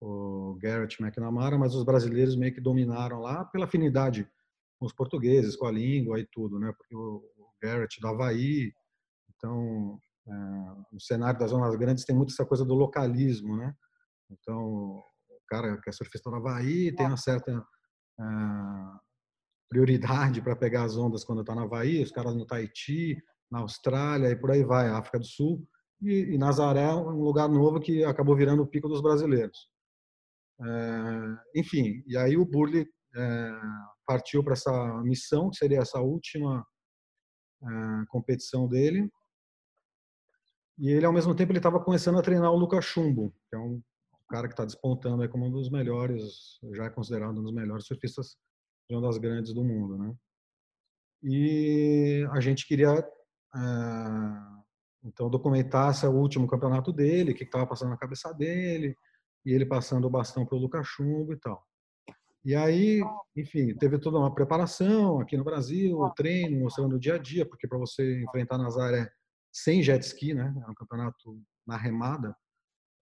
o 0.00 0.56
Garrett 0.60 1.02
McNamara, 1.02 1.58
mas 1.58 1.74
os 1.74 1.84
brasileiros 1.84 2.36
meio 2.36 2.54
que 2.54 2.60
dominaram 2.60 3.20
lá 3.20 3.44
pela 3.44 3.64
afinidade 3.64 4.28
com 4.78 4.86
os 4.86 4.92
portugueses, 4.92 5.56
com 5.56 5.66
a 5.66 5.72
língua 5.72 6.20
e 6.20 6.26
tudo, 6.26 6.58
né? 6.58 6.72
Porque 6.76 6.94
o, 6.94 7.16
o 7.38 7.48
Garrett 7.62 8.00
do 8.00 8.08
Havaí, 8.08 8.72
então 9.34 9.98
é, 10.28 10.32
o 10.92 11.00
cenário 11.00 11.40
das 11.40 11.50
zonas 11.50 11.74
grandes 11.76 12.04
tem 12.04 12.14
muito 12.14 12.32
essa 12.32 12.44
coisa 12.44 12.64
do 12.64 12.74
localismo, 12.74 13.56
né? 13.56 13.74
Então 14.30 14.64
o 14.64 15.04
cara 15.46 15.80
que 15.80 15.88
é 15.88 15.92
surfista 15.92 16.30
do 16.30 16.36
Havaí 16.36 16.94
tem 16.94 17.06
uma 17.06 17.16
certa 17.16 17.52
é, 17.52 18.24
prioridade 19.68 20.40
para 20.40 20.56
pegar 20.56 20.84
as 20.84 20.96
ondas 20.96 21.24
quando 21.24 21.40
está 21.40 21.54
no 21.54 21.62
Havaí, 21.62 22.02
os 22.02 22.10
caras 22.10 22.34
no 22.34 22.46
Tahiti, 22.46 23.22
na 23.50 23.60
Austrália 23.60 24.30
e 24.30 24.36
por 24.36 24.50
aí 24.50 24.64
vai, 24.64 24.88
África 24.88 25.18
do 25.18 25.26
Sul. 25.26 25.66
E, 26.00 26.34
e 26.34 26.38
Nazaré 26.38 26.82
é 26.82 26.94
um 26.94 27.22
lugar 27.22 27.48
novo 27.48 27.80
que 27.80 28.04
acabou 28.04 28.36
virando 28.36 28.62
o 28.62 28.66
pico 28.66 28.88
dos 28.88 29.00
brasileiros. 29.00 29.70
É, 30.60 31.60
enfim, 31.60 32.02
e 32.06 32.16
aí 32.16 32.36
o 32.36 32.44
Burley 32.44 32.86
é, 33.16 33.52
partiu 34.06 34.42
para 34.42 34.54
essa 34.54 35.02
missão, 35.02 35.50
que 35.50 35.56
seria 35.56 35.80
essa 35.80 36.00
última 36.00 36.66
é, 37.62 37.66
competição 38.08 38.68
dele. 38.68 39.10
E 40.78 40.90
ele, 40.90 41.06
ao 41.06 41.12
mesmo 41.12 41.34
tempo, 41.34 41.52
ele 41.52 41.58
estava 41.58 41.82
começando 41.82 42.18
a 42.18 42.22
treinar 42.22 42.52
o 42.52 42.56
Lucas 42.56 42.84
Chumbo, 42.84 43.34
que 43.48 43.56
é 43.56 43.58
um 43.58 43.82
cara 44.28 44.48
que 44.48 44.54
está 44.54 44.64
despontando 44.64 45.22
aí 45.22 45.28
como 45.28 45.46
um 45.46 45.50
dos 45.50 45.70
melhores, 45.70 46.58
já 46.74 46.84
é 46.84 46.90
considerado 46.90 47.38
um 47.38 47.42
dos 47.42 47.52
melhores 47.52 47.86
surfistas 47.86 48.36
de 48.88 48.96
uma 48.96 49.06
das 49.06 49.18
grandes 49.18 49.52
do 49.52 49.64
mundo, 49.64 49.96
né? 49.98 50.14
E 51.22 52.26
a 52.32 52.40
gente 52.40 52.66
queria 52.66 52.90
é, 52.90 53.58
então 55.04 55.30
documentar 55.30 55.90
esse 55.90 56.06
último 56.06 56.46
campeonato 56.46 56.92
dele, 56.92 57.32
o 57.32 57.34
que 57.34 57.44
estava 57.44 57.66
passando 57.66 57.90
na 57.90 57.96
cabeça 57.96 58.32
dele, 58.32 58.96
e 59.44 59.52
ele 59.52 59.64
passando 59.64 60.06
o 60.06 60.10
bastão 60.10 60.44
para 60.44 60.56
o 60.56 60.60
Lucas 60.60 60.86
Chumbo 60.86 61.32
e 61.32 61.38
tal. 61.38 61.64
E 62.44 62.54
aí, 62.54 63.00
enfim, 63.36 63.74
teve 63.74 63.98
toda 63.98 64.18
uma 64.18 64.32
preparação 64.32 65.20
aqui 65.20 65.36
no 65.36 65.42
Brasil, 65.42 65.98
treino, 66.16 66.60
mostrando 66.60 66.94
o 66.94 66.98
dia 66.98 67.14
a 67.14 67.18
dia, 67.18 67.44
porque 67.44 67.66
para 67.66 67.78
você 67.78 68.22
enfrentar 68.22 68.58
Nazaré 68.58 69.10
sem 69.52 69.82
jet 69.82 70.04
ski, 70.04 70.34
né, 70.34 70.54
é 70.64 70.70
um 70.70 70.74
campeonato 70.74 71.40
na 71.66 71.76
remada, 71.76 72.36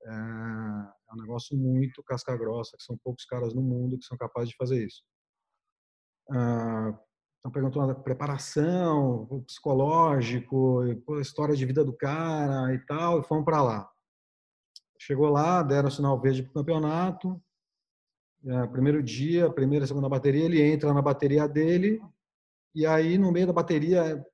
é, 0.05 0.11
é 0.11 1.15
um 1.15 1.21
negócio 1.21 1.57
muito 1.57 2.03
casca 2.03 2.37
grossa, 2.37 2.77
que 2.77 2.85
são 2.85 2.97
poucos 3.03 3.25
caras 3.25 3.55
no 3.55 3.63
mundo 3.63 3.99
que 3.99 4.05
são 4.05 4.17
capazes 4.17 4.51
de 4.51 4.57
fazer 4.57 4.85
isso. 4.85 5.03
Ah, 6.31 6.99
então 7.39 7.53
perguntou 7.53 7.83
a 7.83 7.95
preparação, 7.95 9.27
o 9.31 9.43
psicológico, 9.43 10.81
a 11.17 11.21
história 11.21 11.55
de 11.55 11.67
vida 11.67 11.85
do 11.85 11.93
cara 11.93 12.75
e 12.75 12.79
tal, 12.87 13.21
e 13.21 13.25
fomos 13.25 13.45
para 13.45 13.63
lá. 13.63 13.91
Chegou 14.99 15.29
lá, 15.29 15.63
deram 15.63 15.91
sinal 15.91 16.19
verde 16.19 16.43
para 16.43 16.51
o 16.51 16.55
campeonato. 16.55 17.43
É, 18.47 18.67
primeiro 18.69 19.03
dia, 19.03 19.51
primeira, 19.51 19.87
segunda 19.87 20.09
bateria, 20.09 20.45
ele 20.45 20.63
entra 20.63 20.93
na 20.95 21.03
bateria 21.03 21.47
dele 21.47 22.01
e 22.75 22.87
aí 22.87 23.19
no 23.19 23.31
meio 23.31 23.47
da 23.47 23.53
bateria 23.53 24.25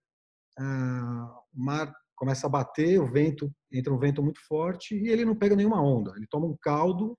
é, 0.59 0.63
o 0.63 1.45
mar 1.53 1.93
começa 2.21 2.47
a 2.47 2.51
bater, 2.51 3.01
o 3.01 3.11
vento 3.11 3.51
entra 3.73 3.95
um 3.95 3.99
vento 3.99 4.23
muito 4.23 4.39
forte 4.47 4.95
e 4.95 5.09
ele 5.09 5.25
não 5.25 5.35
pega 5.35 5.57
nenhuma 5.57 5.83
onda. 5.83 6.13
Ele 6.17 6.27
toma 6.27 6.47
um 6.47 6.57
caldo 6.61 7.19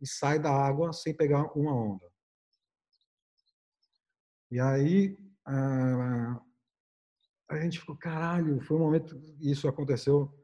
e 0.00 0.06
sai 0.06 0.40
da 0.40 0.50
água 0.50 0.92
sem 0.92 1.16
pegar 1.16 1.44
uma 1.56 1.72
onda. 1.72 2.04
E 4.50 4.58
aí 4.58 5.16
a 5.46 6.40
gente 7.60 7.78
ficou, 7.78 7.96
caralho, 7.96 8.60
foi 8.62 8.76
um 8.76 8.80
momento, 8.80 9.16
isso 9.40 9.68
aconteceu 9.68 10.36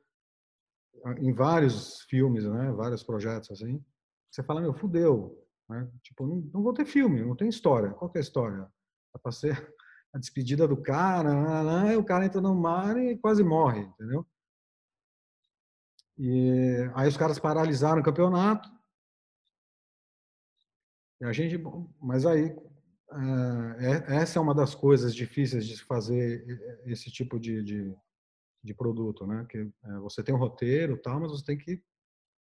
em 1.18 1.32
vários 1.32 2.02
filmes, 2.02 2.44
né, 2.44 2.70
vários 2.70 3.02
projetos 3.02 3.50
assim. 3.50 3.84
Você 4.30 4.44
fala, 4.44 4.60
meu, 4.60 4.74
fudeu, 4.74 5.44
né? 5.68 5.90
Tipo, 6.04 6.24
não, 6.24 6.36
não 6.54 6.62
vou 6.62 6.72
ter 6.72 6.84
filme, 6.84 7.24
não 7.24 7.34
tem 7.34 7.48
história. 7.48 7.90
Qual 7.90 8.12
é 8.14 8.18
a 8.18 8.20
história? 8.20 8.72
É 9.12 9.18
para 9.18 9.32
ser 9.32 9.74
a 10.12 10.18
despedida 10.18 10.66
do 10.66 10.80
cara, 10.80 11.98
o 11.98 12.04
cara 12.04 12.24
entra 12.24 12.40
no 12.40 12.54
mar 12.54 12.96
e 12.96 13.16
quase 13.18 13.42
morre, 13.44 13.80
entendeu? 13.80 14.26
E 16.16 16.90
aí 16.94 17.08
os 17.08 17.16
caras 17.16 17.38
paralisaram 17.38 18.00
o 18.00 18.04
campeonato. 18.04 18.68
E 21.20 21.24
a 21.24 21.32
gente, 21.32 21.56
mas 22.00 22.26
aí 22.26 22.56
é, 23.10 24.16
essa 24.16 24.38
é 24.38 24.42
uma 24.42 24.54
das 24.54 24.74
coisas 24.74 25.14
difíceis 25.14 25.66
de 25.66 25.82
fazer 25.84 26.44
esse 26.86 27.10
tipo 27.10 27.38
de, 27.38 27.62
de, 27.62 27.96
de 28.62 28.74
produto, 28.74 29.26
né? 29.26 29.46
Que 29.48 29.58
é, 29.58 29.98
você 30.00 30.22
tem 30.22 30.34
um 30.34 30.38
roteiro, 30.38 30.98
tal, 30.98 31.20
mas 31.20 31.30
você 31.30 31.44
tem 31.44 31.56
que 31.56 31.82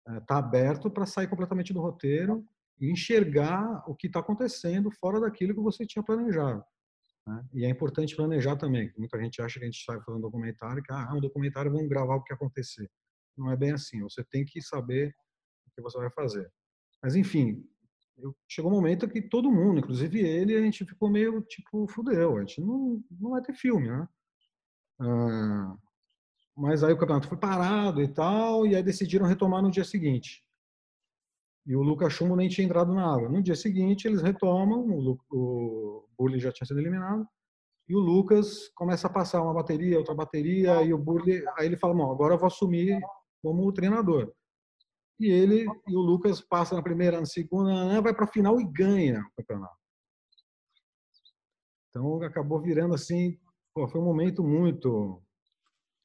estar 0.07 0.17
é, 0.17 0.21
tá 0.21 0.39
aberto 0.39 0.91
para 0.91 1.07
sair 1.07 1.29
completamente 1.29 1.73
do 1.73 1.81
roteiro 1.81 2.47
e 2.81 2.91
enxergar 2.91 3.85
o 3.89 3.95
que 3.95 4.07
está 4.07 4.21
acontecendo 4.21 4.91
fora 4.93 5.21
daquilo 5.21 5.55
que 5.55 5.61
você 5.61 5.85
tinha 5.85 6.03
planejado. 6.03 6.65
Né? 7.29 7.45
E 7.53 7.65
é 7.67 7.69
importante 7.69 8.17
planejar 8.17 8.57
também. 8.57 8.91
Muita 8.97 9.21
gente 9.21 9.43
acha 9.43 9.59
que 9.59 9.65
a 9.65 9.71
gente 9.71 9.85
sai 9.85 10.01
fazendo 10.01 10.23
documentário, 10.23 10.83
que 10.83 10.91
ah, 10.91 11.13
um 11.15 11.21
documentário, 11.21 11.71
vamos 11.71 11.89
gravar 11.89 12.17
o 12.17 12.23
que 12.23 12.33
acontecer. 12.33 12.91
Não 13.37 13.53
é 13.53 13.57
bem 13.57 13.73
assim. 13.73 14.01
Você 14.01 14.25
tem 14.25 14.47
que 14.47 14.63
saber 14.63 15.15
o 15.67 15.71
que 15.75 15.83
você 15.83 15.99
vai 15.99 16.11
fazer. 16.11 16.51
Mas 17.03 17.15
enfim, 17.15 17.63
eu, 18.17 18.35
chegou 18.49 18.71
um 18.71 18.75
momento 18.75 19.07
que 19.07 19.21
todo 19.21 19.53
mundo, 19.53 19.79
inclusive 19.79 20.21
ele, 20.21 20.57
a 20.57 20.63
gente 20.63 20.87
ficou 20.87 21.11
meio 21.11 21.43
tipo, 21.43 21.87
fudeu, 21.89 22.39
a 22.39 22.41
gente 22.41 22.63
não, 22.63 23.05
não 23.21 23.31
vai 23.31 23.43
ter 23.43 23.53
filme, 23.53 23.89
né? 23.89 24.09
Ah, 24.99 25.77
mas 26.57 26.83
aí 26.83 26.95
o 26.95 26.99
campeonato 26.99 27.29
foi 27.29 27.39
parado 27.39 28.03
e 28.03 28.09
tal, 28.09 28.67
e 28.67 28.75
aí 28.75 28.83
decidiram 28.83 29.27
retomar 29.27 29.63
no 29.63 29.71
dia 29.71 29.85
seguinte. 29.85 30.43
E 31.69 31.77
o 31.77 31.83
Lucas 31.83 32.13
Chumbo 32.13 32.35
nem 32.35 32.49
tinha 32.49 32.65
entrado 32.65 32.93
na 32.93 33.15
água. 33.15 33.29
No 33.29 33.41
dia 33.41 33.55
seguinte, 33.55 34.09
eles 34.09 34.23
retomam, 34.23 34.81
o, 34.89 35.19
o 35.31 36.09
Burley 36.19 36.41
já 36.41 36.51
tinha 36.51 36.67
sido 36.67 36.81
eliminado, 36.81 37.25
e 37.89 37.95
o 37.95 38.01
Lucas 38.01 38.69
começa 38.75 39.07
a 39.07 39.11
passar 39.11 39.43
uma 39.43 39.55
bateria, 39.55 39.99
outra 39.99 40.15
bateria, 40.15 40.83
e 40.83 40.93
o 40.93 40.99
Burley, 40.99 41.45
aí 41.57 41.67
ele 41.67 41.77
fala, 41.77 41.95
não, 41.95 42.11
agora 42.11 42.35
eu 42.35 42.39
vou 42.39 42.49
assumir 42.49 42.99
como 43.43 43.73
treinador 43.73 44.33
e 45.19 45.27
ele 45.31 45.67
e 45.87 45.97
o 45.97 46.01
Lucas 46.01 46.41
passa 46.41 46.75
na 46.75 46.83
primeira, 46.83 47.19
na 47.19 47.27
segunda, 47.27 48.01
vai 48.01 48.15
para 48.15 48.25
a 48.25 48.33
final 48.33 48.61
e 48.61 48.65
ganha 48.65 49.21
o 49.21 49.37
campeonato. 49.37 49.77
Então 51.91 52.23
acabou 52.23 52.61
virando 52.61 52.95
assim, 52.95 53.39
pô, 53.75 53.89
foi 53.89 54.01
um 54.01 54.05
momento 54.05 54.45
muito 54.45 55.21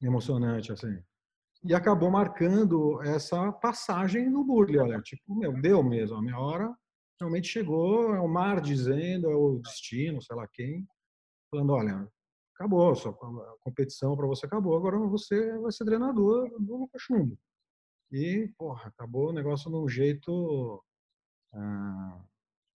emocionante 0.02 0.72
assim. 0.72 0.98
E 1.64 1.74
acabou 1.74 2.10
marcando 2.10 3.00
essa 3.02 3.50
passagem 3.52 4.28
no 4.28 4.44
Burley, 4.44 4.78
olha, 4.78 5.00
tipo, 5.00 5.34
meu, 5.34 5.52
deu 5.60 5.82
mesmo, 5.82 6.16
a 6.16 6.22
minha 6.22 6.38
hora 6.38 6.74
realmente 7.18 7.48
chegou, 7.48 8.14
é 8.14 8.20
o 8.20 8.28
mar 8.28 8.60
dizendo, 8.60 9.30
é 9.30 9.34
o 9.34 9.58
destino, 9.60 10.20
sei 10.20 10.36
lá 10.36 10.46
quem, 10.52 10.86
falando, 11.50 11.72
olha, 11.72 12.08
acabou, 12.54 12.92
a 12.92 13.56
competição 13.60 14.16
para 14.16 14.26
você 14.26 14.46
acabou, 14.46 14.76
agora 14.76 14.98
você 14.98 15.58
vai 15.58 15.72
ser 15.72 15.84
treinador 15.84 16.50
do 16.60 16.76
Lucas 16.76 17.00
Chumbo. 17.00 17.38
E, 18.12 18.52
porra, 18.58 18.88
acabou 18.88 19.30
o 19.30 19.32
negócio 19.32 19.70
de 19.70 19.76
um 19.76 19.88
jeito 19.88 20.84
ah, 21.52 22.20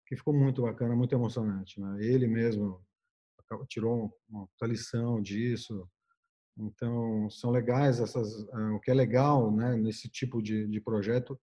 que 0.07 0.15
ficou 0.15 0.33
muito 0.33 0.61
bacana, 0.61 0.95
muito 0.95 1.13
emocionante. 1.13 1.79
Né? 1.79 2.03
Ele 2.03 2.27
mesmo 2.27 2.81
tirou 3.67 4.11
uma 4.29 4.47
lição 4.63 5.21
disso. 5.21 5.87
Então, 6.59 7.29
são 7.29 7.51
legais 7.51 7.99
essas. 7.99 8.47
Ah, 8.51 8.73
o 8.73 8.79
que 8.79 8.89
é 8.89 8.93
legal 8.93 9.51
né, 9.51 9.75
nesse 9.75 10.09
tipo 10.09 10.41
de, 10.41 10.67
de 10.67 10.81
projeto 10.81 11.39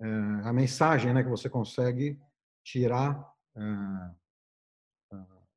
é 0.00 0.06
a 0.44 0.52
mensagem 0.52 1.12
né, 1.12 1.22
que 1.22 1.30
você 1.30 1.48
consegue 1.48 2.20
tirar 2.64 3.32
ah, 3.56 4.14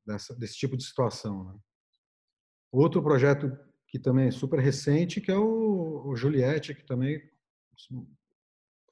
dessa, 0.06 0.34
desse 0.34 0.56
tipo 0.56 0.76
de 0.76 0.84
situação. 0.84 1.44
Né? 1.44 1.58
Outro 2.72 3.02
projeto 3.02 3.56
que 3.88 3.98
também 3.98 4.28
é 4.28 4.30
super 4.30 4.60
recente, 4.60 5.20
que 5.20 5.30
é 5.30 5.36
o, 5.36 6.06
o 6.06 6.16
Juliette, 6.16 6.74
que 6.74 6.84
também 6.84 7.20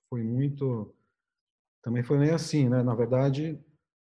foi 0.09 0.23
muito. 0.23 0.95
Também 1.83 2.03
foi 2.03 2.19
meio 2.19 2.35
assim, 2.35 2.69
né? 2.69 2.83
Na 2.83 2.95
verdade, 2.95 3.59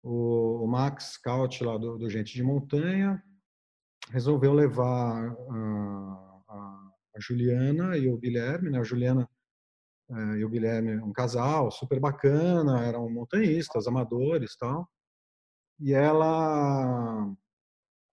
o, 0.03 0.63
o 0.63 0.67
Max 0.67 1.13
Scout, 1.13 1.63
lá 1.63 1.77
do, 1.77 1.97
do, 1.97 2.09
Gente 2.09 2.33
de 2.33 2.41
Montanha, 2.41 3.23
resolveu 4.09 4.53
levar 4.53 5.29
a, 5.29 6.43
a, 6.49 6.91
a 7.15 7.19
Juliana 7.19 7.97
e 7.97 8.07
o 8.07 8.17
Guilherme, 8.17 8.69
né? 8.69 8.79
A 8.79 8.83
Juliana 8.83 9.29
é, 10.11 10.37
e 10.39 10.45
o 10.45 10.49
Guilherme, 10.49 10.97
um 10.97 11.13
casal 11.13 11.71
super 11.71 11.99
bacana, 11.99 12.83
eram 12.85 13.09
montanhistas, 13.09 13.87
amadores 13.87 14.55
tal. 14.57 14.89
E 15.79 15.93
ela, 15.93 17.33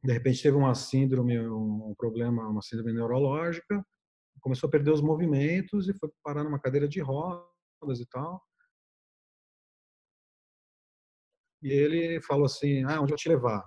de 0.05 0.13
repente, 0.13 0.43
teve 0.43 0.57
uma 0.57 0.75
síndrome, 0.75 1.39
um 1.49 1.95
problema, 1.97 2.49
uma 2.49 2.63
síndrome 2.63 2.93
neurológica, 2.93 3.85
começou 4.41 4.69
a 4.69 4.71
perder 4.71 4.93
os 4.93 5.01
movimentos 5.01 5.89
e 5.89 5.95
foi 5.99 6.09
parar 6.23 6.45
numa 6.45 6.61
cadeira 6.61 6.87
de 6.87 7.01
rodas 7.01 7.99
e 7.99 8.07
tal. 8.07 8.41
E 11.63 11.69
ele 11.73 12.21
falou 12.23 12.45
assim: 12.45 12.85
Ah, 12.85 13.01
onde 13.01 13.13
eu 13.13 13.17
te 13.17 13.29
levar? 13.29 13.65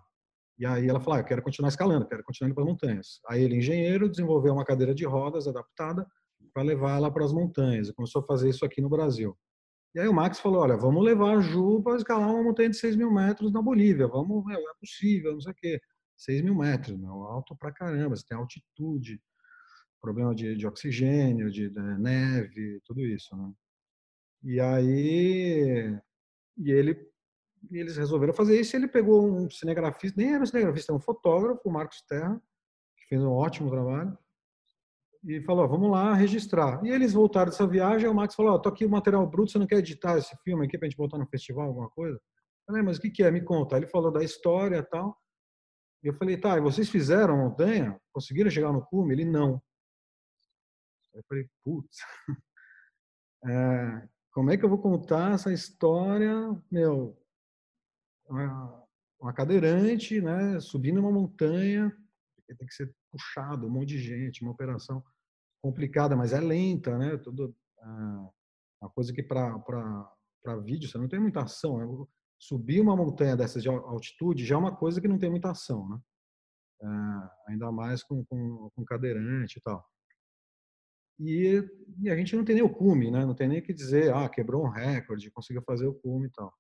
E 0.59 0.65
aí 0.65 0.89
ela 0.89 0.99
falou, 0.99 1.17
ah, 1.17 1.21
eu 1.21 1.25
quero 1.25 1.41
continuar 1.41 1.69
escalando, 1.69 2.05
quero 2.05 2.23
continuar 2.23 2.49
indo 2.49 2.55
para 2.55 2.65
montanhas. 2.65 3.21
Aí 3.29 3.41
ele, 3.41 3.55
engenheiro, 3.55 4.09
desenvolveu 4.09 4.53
uma 4.53 4.65
cadeira 4.65 4.93
de 4.93 5.05
rodas 5.05 5.47
adaptada 5.47 6.05
para 6.53 6.63
levar 6.63 6.97
ela 6.97 7.09
para 7.09 7.23
as 7.23 7.31
montanhas. 7.31 7.87
E 7.87 7.93
começou 7.93 8.21
a 8.21 8.25
fazer 8.25 8.49
isso 8.49 8.65
aqui 8.65 8.81
no 8.81 8.89
Brasil. 8.89 9.37
E 9.95 9.99
aí 9.99 10.07
o 10.07 10.13
Max 10.13 10.39
falou, 10.39 10.61
olha, 10.61 10.75
vamos 10.75 11.03
levar 11.03 11.37
a 11.37 11.39
Ju 11.39 11.81
para 11.81 11.95
escalar 11.95 12.29
uma 12.29 12.43
montanha 12.43 12.69
de 12.69 12.75
6 12.75 12.95
mil 12.97 13.11
metros 13.11 13.51
na 13.53 13.61
Bolívia. 13.61 14.07
Vamos, 14.07 14.45
meu, 14.45 14.59
é 14.59 14.73
possível, 14.79 15.33
não 15.33 15.41
sei 15.41 15.51
o 15.51 15.55
quê. 15.55 15.81
6 16.17 16.41
mil 16.41 16.53
metros, 16.53 16.97
meu, 16.97 17.23
alto 17.23 17.55
pra 17.55 17.71
caramba, 17.71 18.15
você 18.15 18.25
tem 18.27 18.37
altitude, 18.37 19.21
problema 20.01 20.35
de, 20.35 20.55
de 20.55 20.67
oxigênio, 20.67 21.49
de, 21.49 21.69
de, 21.69 21.97
neve, 21.97 22.81
tudo 22.85 23.01
isso, 23.05 23.35
né? 23.35 23.51
E 24.43 24.59
aí, 24.59 25.97
e 26.57 26.71
ele, 26.71 27.08
eles 27.71 27.97
resolveram 27.97 28.33
fazer 28.33 28.59
isso. 28.59 28.75
Ele 28.75 28.87
pegou 28.87 29.25
um 29.25 29.49
cinegrafista, 29.49 30.19
nem 30.19 30.33
era 30.33 30.43
um 30.43 30.45
cinegrafista, 30.45 30.91
era 30.91 30.97
um 30.97 31.01
fotógrafo, 31.01 31.61
o 31.65 31.71
Marcos 31.71 32.01
Terra, 32.03 32.41
que 32.97 33.07
fez 33.07 33.21
um 33.21 33.31
ótimo 33.31 33.69
trabalho, 33.69 34.17
e 35.23 35.41
falou: 35.41 35.67
vamos 35.67 35.91
lá 35.91 36.13
registrar. 36.13 36.83
E 36.85 36.89
eles 36.89 37.13
voltaram 37.13 37.51
dessa 37.51 37.67
viagem. 37.67 38.09
O 38.09 38.13
Max 38.13 38.35
falou: 38.35 38.53
oh, 38.53 38.59
tô 38.59 38.69
aqui 38.69 38.85
o 38.85 38.89
material 38.89 39.25
bruto, 39.27 39.51
você 39.51 39.59
não 39.59 39.67
quer 39.67 39.79
editar 39.79 40.17
esse 40.17 40.35
filme 40.43 40.65
aqui 40.65 40.77
para 40.77 40.87
a 40.87 40.89
gente 40.89 40.97
botar 40.97 41.17
no 41.17 41.27
festival, 41.27 41.67
alguma 41.67 41.89
coisa? 41.89 42.15
Eu 42.15 42.21
falei: 42.67 42.83
mas 42.83 42.97
o 42.97 43.01
que, 43.01 43.09
que 43.09 43.23
é? 43.23 43.31
Me 43.31 43.41
conta. 43.41 43.77
Ele 43.77 43.87
falou 43.87 44.11
da 44.11 44.23
história 44.23 44.77
e 44.77 44.83
tal. 44.83 45.17
E 46.03 46.07
eu 46.07 46.13
falei: 46.13 46.37
tá, 46.37 46.57
e 46.57 46.61
vocês 46.61 46.89
fizeram 46.89 47.33
a 47.33 47.37
montanha? 47.37 47.99
Conseguiram 48.13 48.49
chegar 48.49 48.71
no 48.71 48.85
cume? 48.85 49.13
Ele: 49.13 49.25
não. 49.25 49.61
Eu 51.13 51.23
falei: 51.27 51.45
putz. 51.63 51.97
É, 53.41 54.05
como 54.33 54.51
é 54.51 54.57
que 54.57 54.65
eu 54.65 54.69
vou 54.69 54.81
contar 54.81 55.31
essa 55.31 55.53
história, 55.53 56.53
meu, 56.69 57.17
uma, 58.29 58.83
uma 59.19 59.33
cadeirante, 59.33 60.21
né, 60.21 60.59
subindo 60.59 60.99
uma 60.99 61.11
montanha, 61.11 61.91
tem 62.47 62.67
que 62.67 62.73
ser 62.73 62.93
puxado, 63.11 63.67
um 63.67 63.69
monte 63.69 63.89
de 63.89 63.99
gente, 63.99 64.41
uma 64.41 64.51
operação 64.51 65.03
complicada, 65.61 66.15
mas 66.15 66.33
é 66.33 66.39
lenta, 66.39 66.97
né, 66.97 67.17
tudo, 67.17 67.55
é, 67.79 67.85
uma 68.81 68.89
coisa 68.93 69.13
que 69.13 69.21
para 69.21 70.55
vídeo 70.63 70.89
você 70.89 70.97
não 70.97 71.07
tem 71.07 71.19
muita 71.19 71.43
ação, 71.43 71.77
né? 71.77 72.05
subir 72.39 72.79
uma 72.79 72.95
montanha 72.95 73.35
dessas 73.35 73.61
de 73.61 73.67
altitude 73.67 74.45
já 74.45 74.55
é 74.55 74.57
uma 74.57 74.75
coisa 74.75 75.01
que 75.01 75.07
não 75.07 75.19
tem 75.19 75.29
muita 75.29 75.51
ação, 75.51 75.87
né, 75.89 75.99
é, 76.81 77.51
ainda 77.51 77.71
mais 77.71 78.03
com, 78.03 78.23
com, 78.25 78.69
com 78.73 78.85
cadeirante 78.85 79.59
e 79.59 79.61
tal. 79.61 79.85
E, 81.19 81.61
e, 82.01 82.09
a 82.09 82.15
gente 82.15 82.33
não 82.33 82.45
tem 82.45 82.55
nem 82.55 82.63
o 82.63 82.73
cume, 82.73 83.11
né? 83.11 83.25
Não 83.25 83.35
tem 83.35 83.49
nem 83.49 83.61
que 83.61 83.73
dizer, 83.73 84.13
ah, 84.13 84.29
quebrou 84.29 84.63
um 84.63 84.69
recorde, 84.69 85.29
conseguiu 85.29 85.61
fazer 85.63 85.85
o 85.85 85.93
cume 85.93 86.27
e 86.27 86.31
tal. 86.31 86.53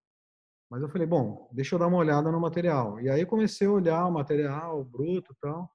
Mas 0.69 0.81
eu 0.81 0.89
falei, 0.89 1.07
bom, 1.07 1.49
deixa 1.51 1.75
eu 1.75 1.79
dar 1.79 1.87
uma 1.87 1.97
olhada 1.97 2.31
no 2.31 2.39
material. 2.39 2.99
E 2.99 3.09
aí 3.09 3.25
comecei 3.25 3.67
a 3.67 3.71
olhar 3.71 4.05
o 4.05 4.11
material 4.11 4.83
bruto 4.83 5.33
e 5.33 5.35
tal. 5.41 5.71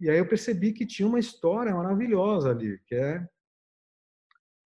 E 0.00 0.10
aí 0.10 0.18
eu 0.18 0.28
percebi 0.28 0.72
que 0.72 0.86
tinha 0.86 1.06
uma 1.06 1.18
história 1.18 1.74
maravilhosa 1.74 2.50
ali, 2.50 2.78
que 2.86 2.94
é 2.94 3.28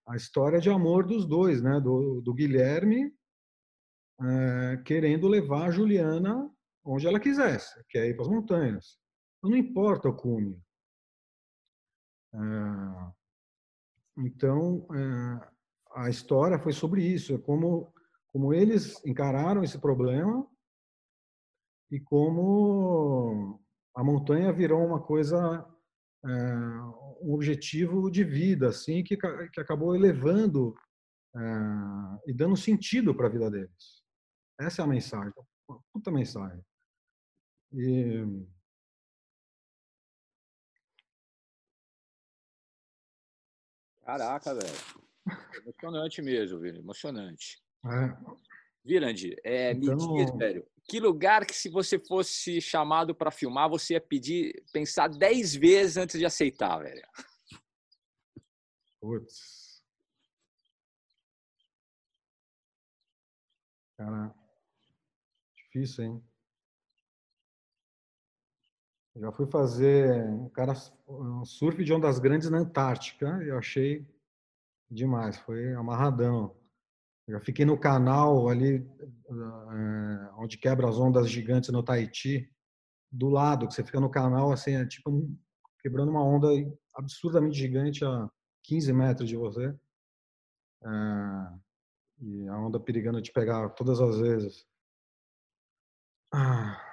a 0.08 0.16
história 0.16 0.60
de 0.60 0.70
amor 0.70 1.06
dos 1.06 1.26
dois, 1.26 1.62
né? 1.62 1.80
Do, 1.80 2.20
do 2.20 2.34
Guilherme 2.34 3.14
é, 4.20 4.76
querendo 4.84 5.28
levar 5.28 5.66
a 5.66 5.70
Juliana 5.70 6.50
onde 6.84 7.06
ela 7.06 7.20
quisesse, 7.20 7.82
que 7.88 7.98
é 7.98 8.08
ir 8.08 8.14
para 8.14 8.24
as 8.24 8.30
montanhas. 8.30 8.98
Não 9.42 9.56
importa 9.56 10.08
o 10.08 10.16
cume. 10.16 10.60
É, 12.34 12.38
então, 14.16 14.86
eh, 14.94 15.50
a 15.94 16.10
história 16.10 16.58
foi 16.58 16.72
sobre 16.72 17.02
isso, 17.02 17.34
é 17.34 17.38
como, 17.38 17.91
como 18.32 18.54
eles 18.54 19.04
encararam 19.04 19.62
esse 19.62 19.78
problema 19.78 20.48
e 21.90 22.00
como 22.00 23.60
a 23.94 24.02
montanha 24.02 24.50
virou 24.52 24.84
uma 24.84 25.02
coisa, 25.02 25.66
eh, 26.24 26.56
um 27.20 27.34
objetivo 27.34 28.10
de 28.10 28.24
vida, 28.24 28.70
assim, 28.70 29.04
que, 29.04 29.16
que 29.16 29.60
acabou 29.60 29.94
elevando 29.94 30.74
eh, 31.36 32.30
e 32.30 32.32
dando 32.32 32.56
sentido 32.56 33.14
para 33.14 33.26
a 33.26 33.30
vida 33.30 33.50
deles. 33.50 34.02
Essa 34.58 34.80
é 34.80 34.84
a 34.84 34.88
mensagem, 34.88 35.32
uma 35.68 35.80
puta 35.92 36.10
mensagem. 36.10 36.64
E, 37.74 38.24
Caraca, 44.02 44.54
velho. 44.54 45.02
Emocionante 45.62 46.20
mesmo, 46.20 46.58
Virand. 46.58 46.80
Emocionante. 46.80 47.61
É. 47.84 48.32
Virand, 48.84 49.14
é, 49.44 49.72
então... 49.72 49.96
me 49.96 50.24
diz, 50.24 50.36
velho, 50.36 50.66
que 50.88 50.98
lugar 50.98 51.46
que 51.46 51.54
se 51.54 51.68
você 51.68 51.98
fosse 51.98 52.60
chamado 52.60 53.14
para 53.14 53.30
filmar, 53.30 53.68
você 53.68 53.94
ia 53.94 54.00
pedir, 54.00 54.64
pensar 54.72 55.08
dez 55.08 55.54
vezes 55.54 55.96
antes 55.96 56.18
de 56.18 56.26
aceitar, 56.26 56.78
velho? 56.78 57.06
Putz. 59.00 59.82
Cara, 63.96 64.34
difícil, 65.56 66.04
hein? 66.04 66.24
Já 69.14 69.30
fui 69.30 69.46
fazer 69.46 70.24
um 70.24 70.48
cara 70.48 70.72
um 71.06 71.44
surf 71.44 71.84
de 71.84 71.92
ondas 71.92 72.18
grandes 72.18 72.48
na 72.48 72.58
Antártica 72.58 73.42
e 73.44 73.48
eu 73.48 73.58
achei 73.58 74.06
demais, 74.90 75.38
foi 75.38 75.74
amarradão. 75.74 76.56
Já 77.32 77.40
fiquei 77.40 77.64
no 77.64 77.78
canal 77.78 78.48
ali 78.48 78.76
eh, 78.76 80.30
onde 80.36 80.58
quebra 80.58 80.88
as 80.88 80.98
ondas 80.98 81.30
gigantes 81.30 81.70
no 81.70 81.82
Tahiti, 81.82 82.50
do 83.10 83.28
lado, 83.28 83.66
que 83.66 83.74
você 83.74 83.84
fica 83.84 84.00
no 84.00 84.10
canal 84.10 84.52
assim, 84.52 84.72
é 84.74 84.86
tipo 84.86 85.28
quebrando 85.80 86.10
uma 86.10 86.24
onda 86.24 86.48
absurdamente 86.94 87.56
gigante 87.56 88.04
a 88.04 88.30
15 88.62 88.92
metros 88.92 89.28
de 89.28 89.36
você. 89.36 89.74
É, 90.84 90.88
e 92.20 92.48
a 92.48 92.58
onda 92.58 92.78
perigando 92.78 93.20
te 93.20 93.32
pegar 93.32 93.70
todas 93.70 94.00
as 94.00 94.18
vezes. 94.18 94.66
Ah 96.32 96.92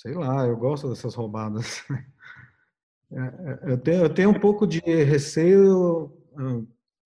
sei 0.00 0.14
lá, 0.14 0.46
eu 0.46 0.56
gosto 0.56 0.88
dessas 0.88 1.14
roubadas. 1.14 1.84
É, 3.10 3.70
é, 3.70 3.72
eu 3.72 3.78
tenho, 3.78 4.02
eu 4.02 4.14
tenho 4.14 4.28
um 4.28 4.38
pouco 4.38 4.66
de 4.66 4.80
receio, 4.80 6.12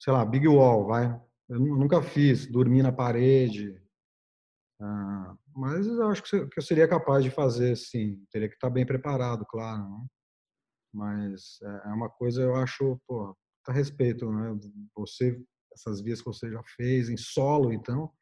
sei 0.02 0.12
lá, 0.12 0.24
big 0.24 0.48
wall, 0.48 0.86
vai. 0.86 1.06
Eu 1.48 1.60
nunca 1.60 2.02
fiz, 2.02 2.46
dormir 2.46 2.82
na 2.82 2.90
parede. 2.90 3.80
Ah, 4.80 5.36
mas 5.54 5.86
eu 5.86 6.08
acho 6.08 6.22
que 6.24 6.48
eu 6.56 6.62
seria 6.62 6.88
capaz 6.88 7.22
de 7.22 7.30
fazer, 7.30 7.76
sim. 7.76 8.20
Teria 8.32 8.48
que 8.48 8.54
estar 8.54 8.68
bem 8.68 8.84
preparado, 8.84 9.46
claro. 9.46 9.88
Né? 9.88 10.06
Mas 10.92 11.58
é, 11.62 11.88
é 11.90 11.92
uma 11.92 12.10
coisa, 12.10 12.42
eu 12.42 12.56
acho, 12.56 13.00
pô, 13.06 13.36
a 13.68 13.72
respeito, 13.72 14.28
né? 14.32 14.58
Você, 14.96 15.40
essas 15.72 16.00
vias 16.00 16.20
que 16.20 16.26
você 16.26 16.50
já 16.50 16.62
fez 16.76 17.08
em 17.08 17.16
solo, 17.16 17.72
então, 17.72 18.12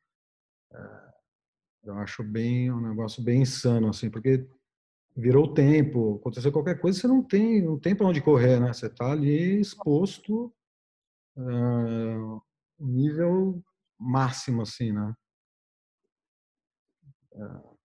eu 1.85 1.95
acho 1.95 2.23
bem 2.23 2.71
um 2.71 2.89
negócio 2.91 3.23
bem 3.23 3.41
insano, 3.41 3.89
assim, 3.89 4.11
porque 4.11 4.47
virou 5.17 5.55
tempo, 5.55 6.17
aconteceu 6.17 6.53
qualquer 6.53 6.79
coisa, 6.79 7.01
você 7.01 7.09
não 7.09 7.23
tem, 7.23 7.63
não 7.63 7.79
tem 7.79 7.97
para 7.97 8.07
onde 8.07 8.21
correr, 8.21 8.61
né? 8.61 8.71
Você 8.71 8.87
está 8.87 9.11
ali 9.13 9.61
exposto 9.61 10.55
uh, 11.37 12.43
nível 12.79 13.63
máximo, 13.99 14.63
assim, 14.63 14.93
né? 14.93 15.15
Uh. 17.33 17.81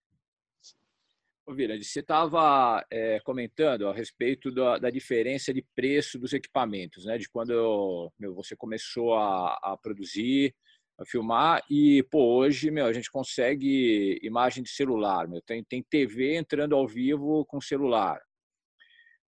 Ô, 1.48 1.54
Virande, 1.54 1.84
você 1.84 2.00
estava 2.00 2.84
é, 2.90 3.20
comentando 3.20 3.88
a 3.88 3.94
respeito 3.94 4.52
da, 4.52 4.80
da, 4.80 4.90
diferença 4.90 5.54
de 5.54 5.64
preço 5.76 6.18
dos 6.18 6.34
equipamentos, 6.34 7.06
né? 7.06 7.20
De 7.20 7.30
quando 7.30 8.12
meu, 8.18 8.34
você 8.34 8.56
começou 8.56 9.14
a, 9.14 9.54
a 9.62 9.78
produzir 9.78 10.56
a 10.98 11.06
filmar 11.06 11.62
e 11.70 12.02
pô, 12.10 12.38
hoje 12.38 12.72
meu, 12.72 12.86
a 12.86 12.94
gente 12.94 13.12
consegue 13.12 14.20
imagem 14.24 14.64
de 14.64 14.70
celular, 14.70 15.28
meu, 15.28 15.42
tem, 15.42 15.64
tem 15.64 15.84
TV 15.84 16.36
entrando 16.36 16.76
ao 16.76 16.88
vivo 16.88 17.46
com 17.46 17.62
celular. 17.62 18.20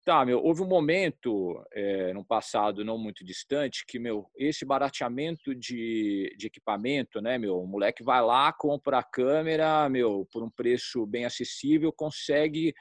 Tá, 0.06 0.24
meu, 0.24 0.40
houve 0.40 0.62
um 0.62 0.68
momento, 0.68 1.60
é, 1.74 2.14
no 2.14 2.24
passado 2.24 2.86
não 2.86 2.96
muito 2.96 3.26
distante, 3.26 3.84
que 3.88 3.98
meu, 3.98 4.30
esse 4.38 4.64
barateamento 4.64 5.56
de, 5.56 6.32
de 6.38 6.46
equipamento, 6.46 7.20
né, 7.20 7.40
meu, 7.40 7.58
o 7.58 7.66
moleque 7.66 8.04
vai 8.04 8.22
lá, 8.22 8.54
compra 8.54 9.00
a 9.00 9.04
câmera, 9.04 9.90
meu, 9.90 10.28
por 10.32 10.44
um 10.44 10.50
preço 10.52 11.08
bem 11.08 11.26
acessível, 11.26 11.92
consegue 11.92 12.72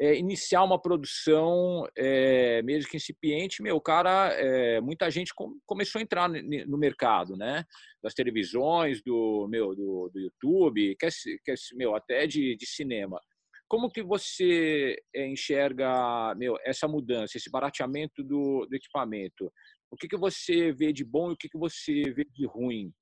é, 0.00 0.16
iniciar 0.16 0.64
uma 0.64 0.82
produção, 0.82 1.86
é, 1.96 2.60
mesmo 2.62 2.90
que 2.90 2.96
incipiente, 2.96 3.62
meu, 3.62 3.80
cara, 3.80 4.32
é, 4.32 4.80
muita 4.80 5.08
gente 5.12 5.32
com, 5.32 5.56
começou 5.64 6.00
a 6.00 6.02
entrar 6.02 6.28
no 6.28 6.76
mercado, 6.76 7.36
né? 7.36 7.64
Das 8.02 8.14
televisões, 8.14 9.00
do 9.00 9.46
meu, 9.48 9.76
do, 9.76 10.10
do 10.12 10.18
YouTube, 10.18 10.96
quer, 10.98 11.10
quer, 11.44 11.54
meu, 11.74 11.94
até 11.94 12.26
de, 12.26 12.56
de 12.56 12.66
cinema. 12.66 13.20
Como 13.68 13.90
que 13.90 14.02
você 14.02 14.96
enxerga, 15.14 16.34
meu, 16.36 16.56
essa 16.64 16.88
mudança, 16.88 17.36
esse 17.36 17.50
barateamento 17.50 18.24
do, 18.24 18.66
do 18.66 18.74
equipamento? 18.74 19.52
O 19.90 19.96
que 19.96 20.08
que 20.08 20.16
você 20.16 20.72
vê 20.72 20.92
de 20.92 21.04
bom 21.04 21.30
e 21.30 21.34
o 21.34 21.36
que 21.36 21.48
que 21.48 21.58
você 21.58 22.02
vê 22.10 22.24
de 22.24 22.46
ruim 22.46 22.92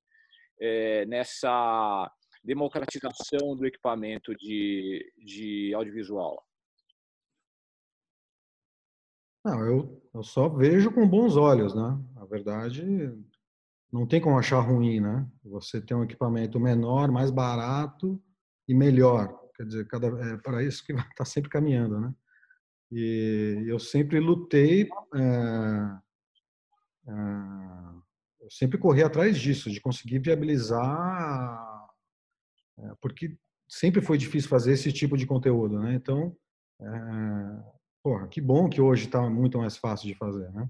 nessa 1.07 2.11
democratização 2.43 3.55
do 3.55 3.65
equipamento 3.65 4.35
de, 4.35 5.09
de 5.17 5.73
audiovisual? 5.73 6.43
Não, 9.45 9.65
eu, 9.65 10.01
eu 10.13 10.23
só 10.23 10.49
vejo 10.49 10.91
com 10.91 11.07
bons 11.07 11.37
olhos, 11.37 11.73
né? 11.73 11.97
A 12.17 12.25
verdade, 12.25 12.83
não 13.91 14.05
tem 14.05 14.19
como 14.19 14.37
achar 14.37 14.59
ruim, 14.59 14.99
né? 14.99 15.25
Você 15.45 15.79
tem 15.79 15.95
um 15.95 16.03
equipamento 16.03 16.59
menor, 16.59 17.09
mais 17.09 17.31
barato 17.31 18.21
e 18.67 18.73
melhor. 18.73 19.46
Quer 19.57 19.65
dizer, 19.65 19.87
cada, 19.87 20.07
é 20.07 20.37
para 20.37 20.63
isso 20.63 20.85
que 20.85 20.93
está 20.93 21.25
sempre 21.25 21.49
caminhando, 21.49 21.99
né? 21.99 22.13
E 22.91 23.65
eu 23.67 23.79
sempre 23.79 24.19
lutei, 24.19 24.87
é, 25.15 25.97
é, 27.09 27.13
eu 28.41 28.49
sempre 28.49 28.77
corri 28.77 29.03
atrás 29.03 29.37
disso, 29.37 29.69
de 29.69 29.81
conseguir 29.81 30.19
viabilizar, 30.19 31.87
é, 32.79 32.93
porque 33.01 33.37
sempre 33.67 34.01
foi 34.01 34.17
difícil 34.17 34.49
fazer 34.49 34.71
esse 34.73 34.93
tipo 34.93 35.17
de 35.17 35.25
conteúdo, 35.25 35.79
né? 35.79 35.95
Então, 35.95 36.37
é, 36.79 36.85
porra, 38.01 38.27
que 38.27 38.39
bom 38.39 38.69
que 38.69 38.79
hoje 38.79 39.07
está 39.07 39.27
muito 39.29 39.57
mais 39.57 39.75
fácil 39.75 40.07
de 40.07 40.15
fazer, 40.15 40.49
né? 40.53 40.69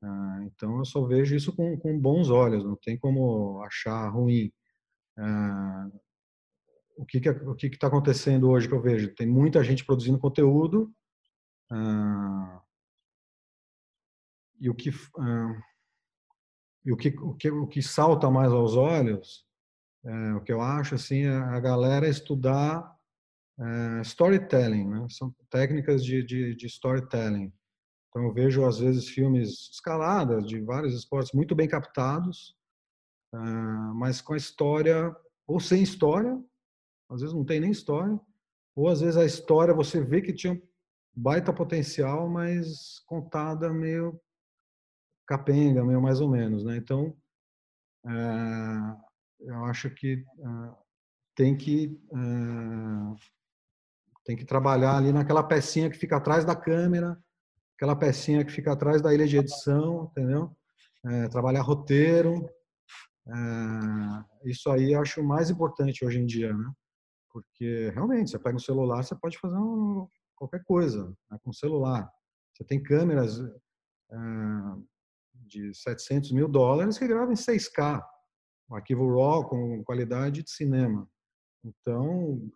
Ah, 0.00 0.40
então 0.44 0.78
eu 0.78 0.84
só 0.84 1.04
vejo 1.04 1.34
isso 1.34 1.54
com, 1.54 1.76
com 1.76 1.98
bons 1.98 2.30
olhos, 2.30 2.64
não 2.64 2.76
tem 2.76 2.96
como 2.96 3.60
achar 3.64 4.08
ruim. 4.08 4.52
Ah, 6.98 7.02
o 7.02 7.06
que 7.06 7.20
que 7.20 7.30
o 7.30 7.54
que 7.54 7.66
está 7.66 7.86
acontecendo 7.86 8.48
hoje 8.48 8.68
que 8.68 8.74
eu 8.74 8.82
vejo? 8.82 9.14
Tem 9.14 9.26
muita 9.26 9.62
gente 9.62 9.84
produzindo 9.84 10.18
conteúdo 10.18 10.92
ah, 11.70 12.62
e 14.60 14.68
o 14.68 14.74
que 14.74 14.90
e 16.84 16.92
o 16.92 16.96
que, 16.96 17.08
o 17.18 17.34
que 17.34 17.50
o 17.50 17.66
que 17.66 17.82
salta 17.82 18.30
mais 18.30 18.52
aos 18.52 18.74
olhos, 18.74 19.44
é, 20.04 20.34
o 20.34 20.40
que 20.40 20.52
eu 20.52 20.60
acho 20.60 20.94
assim, 20.94 21.24
é 21.24 21.36
a 21.36 21.60
galera 21.60 22.08
estudar 22.08 22.96
é, 23.60 24.00
storytelling, 24.02 24.88
né? 24.88 25.06
São 25.10 25.34
técnicas 25.50 26.04
de, 26.04 26.22
de, 26.22 26.54
de, 26.54 26.66
storytelling. 26.66 27.52
Então 28.08 28.22
eu 28.22 28.32
vejo 28.32 28.64
às 28.64 28.78
vezes 28.78 29.08
filmes 29.08 29.70
escaladas 29.72 30.46
de 30.46 30.60
vários 30.60 30.94
esportes 30.94 31.32
muito 31.32 31.54
bem 31.54 31.68
captados, 31.68 32.56
é, 33.34 33.38
mas 33.94 34.20
com 34.20 34.34
a 34.34 34.36
história 34.36 35.14
ou 35.46 35.60
sem 35.60 35.82
história, 35.82 36.40
às 37.08 37.20
vezes 37.20 37.34
não 37.34 37.44
tem 37.44 37.60
nem 37.60 37.70
história, 37.70 38.18
ou 38.76 38.88
às 38.88 39.00
vezes 39.00 39.16
a 39.16 39.24
história 39.24 39.74
você 39.74 40.00
vê 40.00 40.20
que 40.20 40.32
tinha 40.32 40.60
baita 41.14 41.52
potencial, 41.52 42.28
mas 42.28 43.00
contada 43.06 43.72
meio 43.72 44.20
capenga, 45.26 45.84
meio 45.84 46.00
mais 46.00 46.20
ou 46.20 46.30
menos, 46.30 46.64
né? 46.64 46.76
Então 46.76 47.16
é, 48.06 48.96
eu 49.40 49.64
acho 49.64 49.90
que 49.90 50.24
tem 51.34 51.56
que 51.56 51.98
tem 54.24 54.36
que 54.36 54.44
trabalhar 54.44 54.96
ali 54.96 55.12
naquela 55.12 55.42
pecinha 55.42 55.90
que 55.90 55.96
fica 55.96 56.16
atrás 56.16 56.44
da 56.44 56.54
câmera, 56.54 57.18
aquela 57.76 57.96
pecinha 57.96 58.44
que 58.44 58.52
fica 58.52 58.72
atrás 58.72 59.00
da 59.00 59.14
ilha 59.14 59.26
de 59.26 59.38
edição, 59.38 60.10
entendeu? 60.10 60.54
É, 61.06 61.28
trabalhar 61.28 61.62
roteiro. 61.62 62.48
É, 63.26 64.50
isso 64.50 64.70
aí 64.70 64.92
eu 64.92 65.00
acho 65.00 65.22
mais 65.22 65.48
importante 65.48 66.04
hoje 66.04 66.18
em 66.20 66.26
dia, 66.26 66.52
né? 66.52 66.70
Porque 67.30 67.90
realmente, 67.94 68.30
você 68.30 68.38
pega 68.38 68.56
um 68.56 68.60
celular, 68.60 69.02
você 69.02 69.14
pode 69.14 69.38
fazer 69.38 69.56
um, 69.56 70.08
qualquer 70.36 70.62
coisa 70.64 71.14
né, 71.30 71.38
com 71.42 71.52
celular. 71.52 72.10
Você 72.54 72.64
tem 72.64 72.82
câmeras 72.82 73.38
é, 73.40 74.16
de 75.34 75.74
700 75.74 76.32
mil 76.32 76.48
dólares 76.48 76.98
que 76.98 77.06
gravam 77.06 77.32
em 77.32 77.36
6K, 77.36 78.02
um 78.70 78.74
arquivo 78.74 79.08
RAW 79.14 79.48
com 79.48 79.84
qualidade 79.84 80.42
de 80.42 80.50
cinema. 80.50 81.08
Então, 81.64 82.50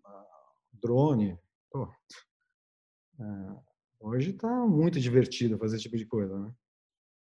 drone, 0.72 1.38
Pô, 1.72 1.88
é, 3.18 3.24
hoje 3.98 4.30
está 4.30 4.66
muito 4.66 5.00
divertido 5.00 5.56
fazer 5.56 5.76
esse 5.76 5.84
tipo 5.84 5.96
de 5.96 6.04
coisa, 6.04 6.38
né? 6.38 6.52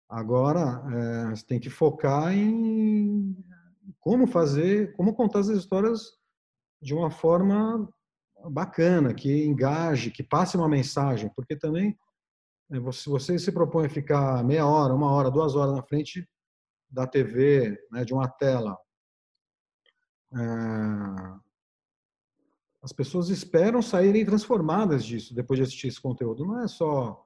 Agora, 0.07 0.81
é, 0.89 1.29
você 1.31 1.45
tem 1.45 1.59
que 1.59 1.69
focar 1.69 2.33
em 2.33 3.35
como 3.99 4.25
fazer, 4.25 4.95
como 4.95 5.13
contar 5.13 5.39
as 5.39 5.49
histórias 5.49 6.16
de 6.81 6.93
uma 6.93 7.09
forma 7.09 7.89
bacana, 8.49 9.13
que 9.13 9.45
engaje, 9.45 10.11
que 10.11 10.23
passe 10.23 10.55
uma 10.55 10.69
mensagem, 10.69 11.31
porque 11.35 11.55
também 11.55 11.97
se 12.69 13.09
é, 13.09 13.11
você 13.11 13.39
se 13.39 13.51
propõe 13.51 13.85
a 13.85 13.89
ficar 13.89 14.43
meia 14.43 14.65
hora, 14.65 14.93
uma 14.93 15.11
hora, 15.11 15.31
duas 15.31 15.55
horas 15.55 15.73
na 15.73 15.81
frente 15.81 16.27
da 16.89 17.07
TV, 17.07 17.77
né, 17.91 18.03
de 18.03 18.13
uma 18.13 18.27
tela, 18.27 18.77
é, 20.33 21.47
as 22.81 22.93
pessoas 22.93 23.29
esperam 23.29 23.81
saírem 23.81 24.25
transformadas 24.25 25.03
disso 25.03 25.33
depois 25.33 25.57
de 25.57 25.63
assistir 25.63 25.87
esse 25.87 26.01
conteúdo. 26.01 26.45
Não 26.45 26.61
é 26.61 26.67
só 26.67 27.25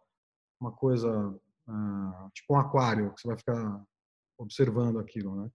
uma 0.59 0.71
coisa 0.71 1.39
ah, 1.67 2.29
tipo 2.33 2.53
um 2.53 2.57
aquário 2.57 3.13
que 3.13 3.21
você 3.21 3.27
vai 3.27 3.37
ficar 3.37 3.83
observando 4.37 4.99
aquilo, 4.99 5.35
né? 5.35 5.51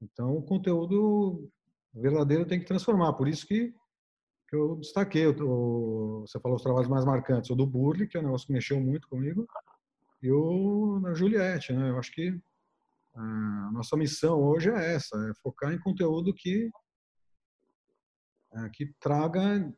Então, 0.00 0.36
o 0.36 0.42
conteúdo 0.42 1.48
verdadeiro 2.00 2.46
tem 2.46 2.58
que 2.58 2.66
transformar. 2.66 3.12
Por 3.14 3.28
isso 3.28 3.46
que, 3.46 3.74
que 4.48 4.56
eu 4.56 4.76
destaquei, 4.76 5.26
o, 5.26 6.20
você 6.26 6.38
falou 6.40 6.56
os 6.56 6.62
trabalhos 6.62 6.88
mais 6.88 7.04
marcantes, 7.04 7.50
o 7.50 7.54
do 7.54 7.66
Burley, 7.66 8.08
que 8.08 8.16
é 8.16 8.20
um 8.20 8.24
negócio 8.24 8.46
que 8.46 8.52
mexeu 8.52 8.80
muito 8.80 9.08
comigo, 9.08 9.46
e 10.22 10.30
o 10.30 11.00
da 11.00 11.14
Juliette, 11.14 11.72
né? 11.72 11.90
Eu 11.90 11.98
acho 11.98 12.10
que 12.12 12.40
ah, 13.14 13.66
a 13.68 13.72
nossa 13.72 13.96
missão 13.96 14.40
hoje 14.40 14.70
é 14.70 14.94
essa, 14.94 15.16
é 15.30 15.34
focar 15.42 15.72
em 15.72 15.78
conteúdo 15.78 16.34
que 16.34 16.70
é, 18.54 18.68
que 18.70 18.94
traga 19.00 19.72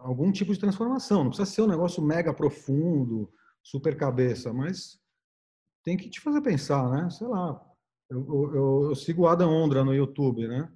algum 0.00 0.32
tipo 0.32 0.52
de 0.52 0.58
transformação. 0.58 1.22
Não 1.22 1.30
precisa 1.30 1.50
ser 1.50 1.62
um 1.62 1.68
negócio 1.68 2.02
mega 2.02 2.34
profundo, 2.34 3.32
super 3.62 3.96
cabeça, 3.96 4.52
mas 4.52 5.00
tem 5.84 5.96
que 5.96 6.10
te 6.10 6.20
fazer 6.20 6.40
pensar, 6.40 6.88
né? 6.90 7.10
Sei 7.10 7.26
lá. 7.26 7.60
Eu, 8.12 8.54
eu, 8.54 8.84
eu 8.90 8.94
sigo 8.94 9.22
o 9.22 9.26
Adam 9.26 9.50
Ondra 9.50 9.82
no 9.82 9.94
YouTube, 9.94 10.46
né? 10.46 10.70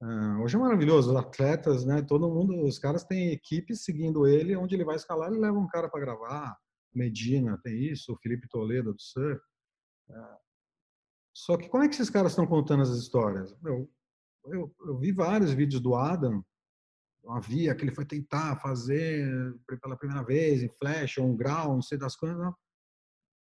Uh, 0.00 0.42
hoje 0.42 0.56
é 0.56 0.58
maravilhoso, 0.58 1.10
os 1.10 1.16
atletas, 1.16 1.84
né? 1.84 2.00
Todo 2.00 2.30
mundo, 2.30 2.64
os 2.64 2.78
caras 2.78 3.04
têm 3.04 3.32
equipes 3.32 3.84
seguindo 3.84 4.26
ele, 4.26 4.56
onde 4.56 4.74
ele 4.74 4.84
vai 4.84 4.96
escalar, 4.96 5.30
ele 5.30 5.40
leva 5.40 5.58
um 5.58 5.68
cara 5.68 5.90
para 5.90 6.00
gravar. 6.00 6.56
Medina 6.94 7.60
tem 7.62 7.84
isso, 7.84 8.12
o 8.12 8.16
Felipe 8.16 8.48
Toledo 8.48 8.94
do 8.94 9.00
Surf. 9.00 9.42
Uh, 10.08 10.38
só 11.34 11.58
que 11.58 11.68
como 11.68 11.84
é 11.84 11.88
que 11.88 11.94
esses 11.94 12.08
caras 12.08 12.32
estão 12.32 12.46
contando 12.46 12.82
as 12.82 12.88
histórias? 12.88 13.54
Meu, 13.60 13.86
eu, 14.46 14.74
eu 14.86 14.98
vi 14.98 15.12
vários 15.12 15.52
vídeos 15.52 15.82
do 15.82 15.94
Adam, 15.94 16.42
havia 17.28 17.74
que 17.74 17.84
ele 17.84 17.94
foi 17.94 18.06
tentar 18.06 18.56
fazer 18.56 19.54
pela 19.82 19.98
primeira 19.98 20.24
vez 20.24 20.62
em 20.62 20.70
flash 20.78 21.18
ou 21.18 21.26
um 21.26 21.36
grau, 21.36 21.74
não 21.74 21.82
sei 21.82 21.98
das 21.98 22.16
coisas, 22.16 22.38
não. 22.38 22.54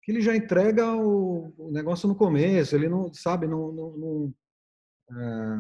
Que 0.05 0.13
ele 0.13 0.21
já 0.21 0.37
entrega 0.37 0.95
o, 0.95 1.53
o, 1.57 1.71
negócio 1.73 2.07
no 2.07 2.15
começo, 2.15 2.75
ele 2.77 2.89
não, 2.89 3.13
sabe, 3.13 3.47
não, 3.47 3.73
não, 3.73 3.97
não, 3.97 4.35
é, 5.11 5.57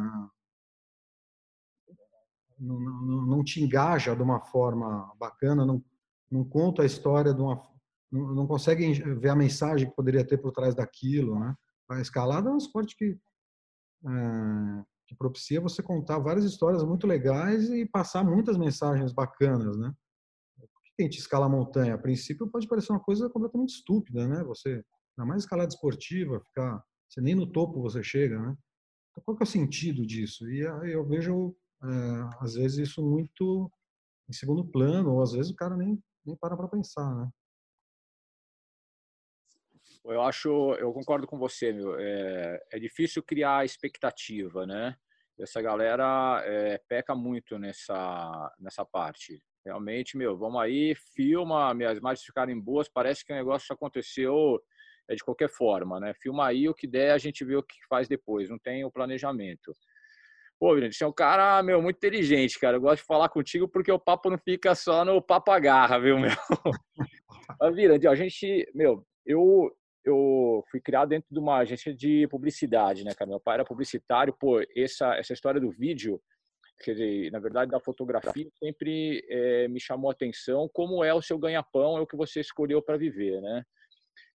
não, 2.58 2.78
não, 2.78 3.26
não, 3.26 3.44
te 3.44 3.62
engaja 3.62 4.14
de 4.14 4.22
uma 4.22 4.40
forma 4.40 5.12
bacana, 5.18 5.64
não, 5.64 5.82
não 6.30 6.44
conta 6.44 6.82
a 6.82 6.86
história 6.86 7.32
de 7.32 7.40
uma, 7.40 7.60
não, 8.12 8.34
não 8.34 8.46
consegue 8.46 8.92
ver 9.14 9.30
a 9.30 9.36
mensagem 9.36 9.88
que 9.88 9.96
poderia 9.96 10.26
ter 10.26 10.36
por 10.36 10.52
trás 10.52 10.74
daquilo, 10.74 11.38
né? 11.38 11.54
A 11.90 12.00
escalada 12.00 12.50
é 12.50 12.52
um 12.52 12.58
esporte 12.58 12.96
que 12.96 13.18
é, 14.06 14.84
que 15.06 15.14
propicia 15.14 15.60
você 15.60 15.82
contar 15.82 16.18
várias 16.18 16.44
histórias 16.44 16.82
muito 16.82 17.06
legais 17.06 17.70
e 17.70 17.86
passar 17.86 18.24
muitas 18.24 18.56
mensagens 18.56 19.12
bacanas, 19.12 19.76
né? 19.78 19.92
Quem 20.96 21.08
te 21.08 21.18
escala 21.18 21.46
a 21.46 21.48
montanha, 21.48 21.94
a 21.94 21.98
princípio 21.98 22.48
pode 22.48 22.68
parecer 22.68 22.92
uma 22.92 23.02
coisa 23.02 23.28
completamente 23.28 23.70
estúpida, 23.70 24.28
né? 24.28 24.44
Você, 24.44 24.84
na 25.16 25.26
mais 25.26 25.42
escalada 25.42 25.68
esportiva, 25.68 26.40
ficar, 26.40 26.82
você 27.08 27.20
nem 27.20 27.34
no 27.34 27.50
topo 27.50 27.82
você 27.82 28.02
chega, 28.02 28.38
né? 28.38 28.56
Então, 29.10 29.24
qual 29.24 29.36
que 29.36 29.42
é 29.42 29.46
o 29.46 29.48
sentido 29.48 30.06
disso? 30.06 30.48
E 30.50 30.60
eu 30.92 31.04
vejo, 31.04 31.56
é, 31.82 31.86
às 32.40 32.54
vezes, 32.54 32.88
isso 32.88 33.02
muito 33.02 33.70
em 34.28 34.32
segundo 34.32 34.64
plano, 34.64 35.12
ou 35.12 35.22
às 35.22 35.32
vezes 35.32 35.50
o 35.50 35.56
cara 35.56 35.76
nem, 35.76 36.02
nem 36.24 36.36
para 36.36 36.56
para 36.56 36.68
pensar, 36.68 37.14
né? 37.14 37.28
Eu 40.04 40.20
acho, 40.22 40.48
eu 40.74 40.92
concordo 40.92 41.26
com 41.26 41.38
você, 41.38 41.72
meu. 41.72 41.98
É, 41.98 42.62
é 42.72 42.78
difícil 42.78 43.22
criar 43.22 43.64
expectativa, 43.64 44.66
né? 44.66 44.96
Essa 45.38 45.62
galera 45.62 46.42
é, 46.44 46.78
peca 46.88 47.14
muito 47.14 47.58
nessa 47.58 48.54
nessa 48.58 48.84
parte. 48.84 49.42
Realmente, 49.64 50.16
meu, 50.16 50.36
vamos 50.36 50.60
aí, 50.60 50.94
filma, 51.14 51.72
minhas 51.72 51.98
imagens 51.98 52.24
ficarem 52.24 52.58
boas, 52.58 52.88
parece 52.88 53.24
que 53.24 53.32
o 53.32 53.36
negócio 53.36 53.72
aconteceu 53.72 54.60
é 55.08 55.14
de 55.14 55.24
qualquer 55.24 55.48
forma, 55.48 55.98
né? 55.98 56.12
Filma 56.14 56.46
aí 56.46 56.68
o 56.68 56.74
que 56.74 56.86
der, 56.86 57.12
a 57.12 57.18
gente 57.18 57.44
vê 57.44 57.56
o 57.56 57.62
que 57.62 57.76
faz 57.88 58.06
depois, 58.06 58.50
não 58.50 58.58
tem 58.58 58.84
o 58.84 58.90
planejamento. 58.90 59.74
Pô, 60.58 60.78
gente, 60.78 60.96
você 60.96 61.04
é 61.04 61.06
um 61.06 61.12
cara, 61.12 61.62
meu, 61.62 61.82
muito 61.82 61.96
inteligente, 61.96 62.58
cara. 62.58 62.76
Eu 62.76 62.80
gosto 62.80 63.02
de 63.02 63.06
falar 63.06 63.28
contigo 63.28 63.68
porque 63.68 63.90
o 63.90 63.98
papo 63.98 64.30
não 64.30 64.38
fica 64.38 64.74
só 64.74 65.04
no 65.04 65.20
papo 65.20 65.50
agarra, 65.50 65.98
viu, 65.98 66.18
meu? 66.18 66.30
Mas, 67.60 67.74
Virante, 67.74 68.06
a 68.06 68.14
gente, 68.14 68.70
meu, 68.74 69.04
eu 69.26 69.70
eu 70.04 70.62
fui 70.70 70.80
criado 70.80 71.08
dentro 71.08 71.28
de 71.30 71.38
uma 71.38 71.56
agência 71.58 71.94
de 71.94 72.28
publicidade, 72.28 73.04
né, 73.04 73.14
cara? 73.14 73.30
Meu 73.30 73.40
pai 73.40 73.54
era 73.54 73.64
publicitário, 73.64 74.36
pô, 74.38 74.60
essa, 74.76 75.14
essa 75.16 75.32
história 75.32 75.58
do 75.58 75.70
vídeo, 75.70 76.20
quer 76.80 76.92
dizer, 76.92 77.30
na 77.30 77.38
verdade, 77.38 77.70
da 77.70 77.80
fotografia, 77.80 78.48
sempre 78.58 79.24
é, 79.28 79.68
me 79.68 79.80
chamou 79.80 80.10
a 80.10 80.12
atenção 80.12 80.68
como 80.72 81.04
é 81.04 81.14
o 81.14 81.22
seu 81.22 81.38
ganha-pão, 81.38 81.96
é 81.96 82.00
o 82.00 82.06
que 82.06 82.16
você 82.16 82.40
escolheu 82.40 82.82
para 82.82 82.96
viver, 82.96 83.40
né? 83.40 83.62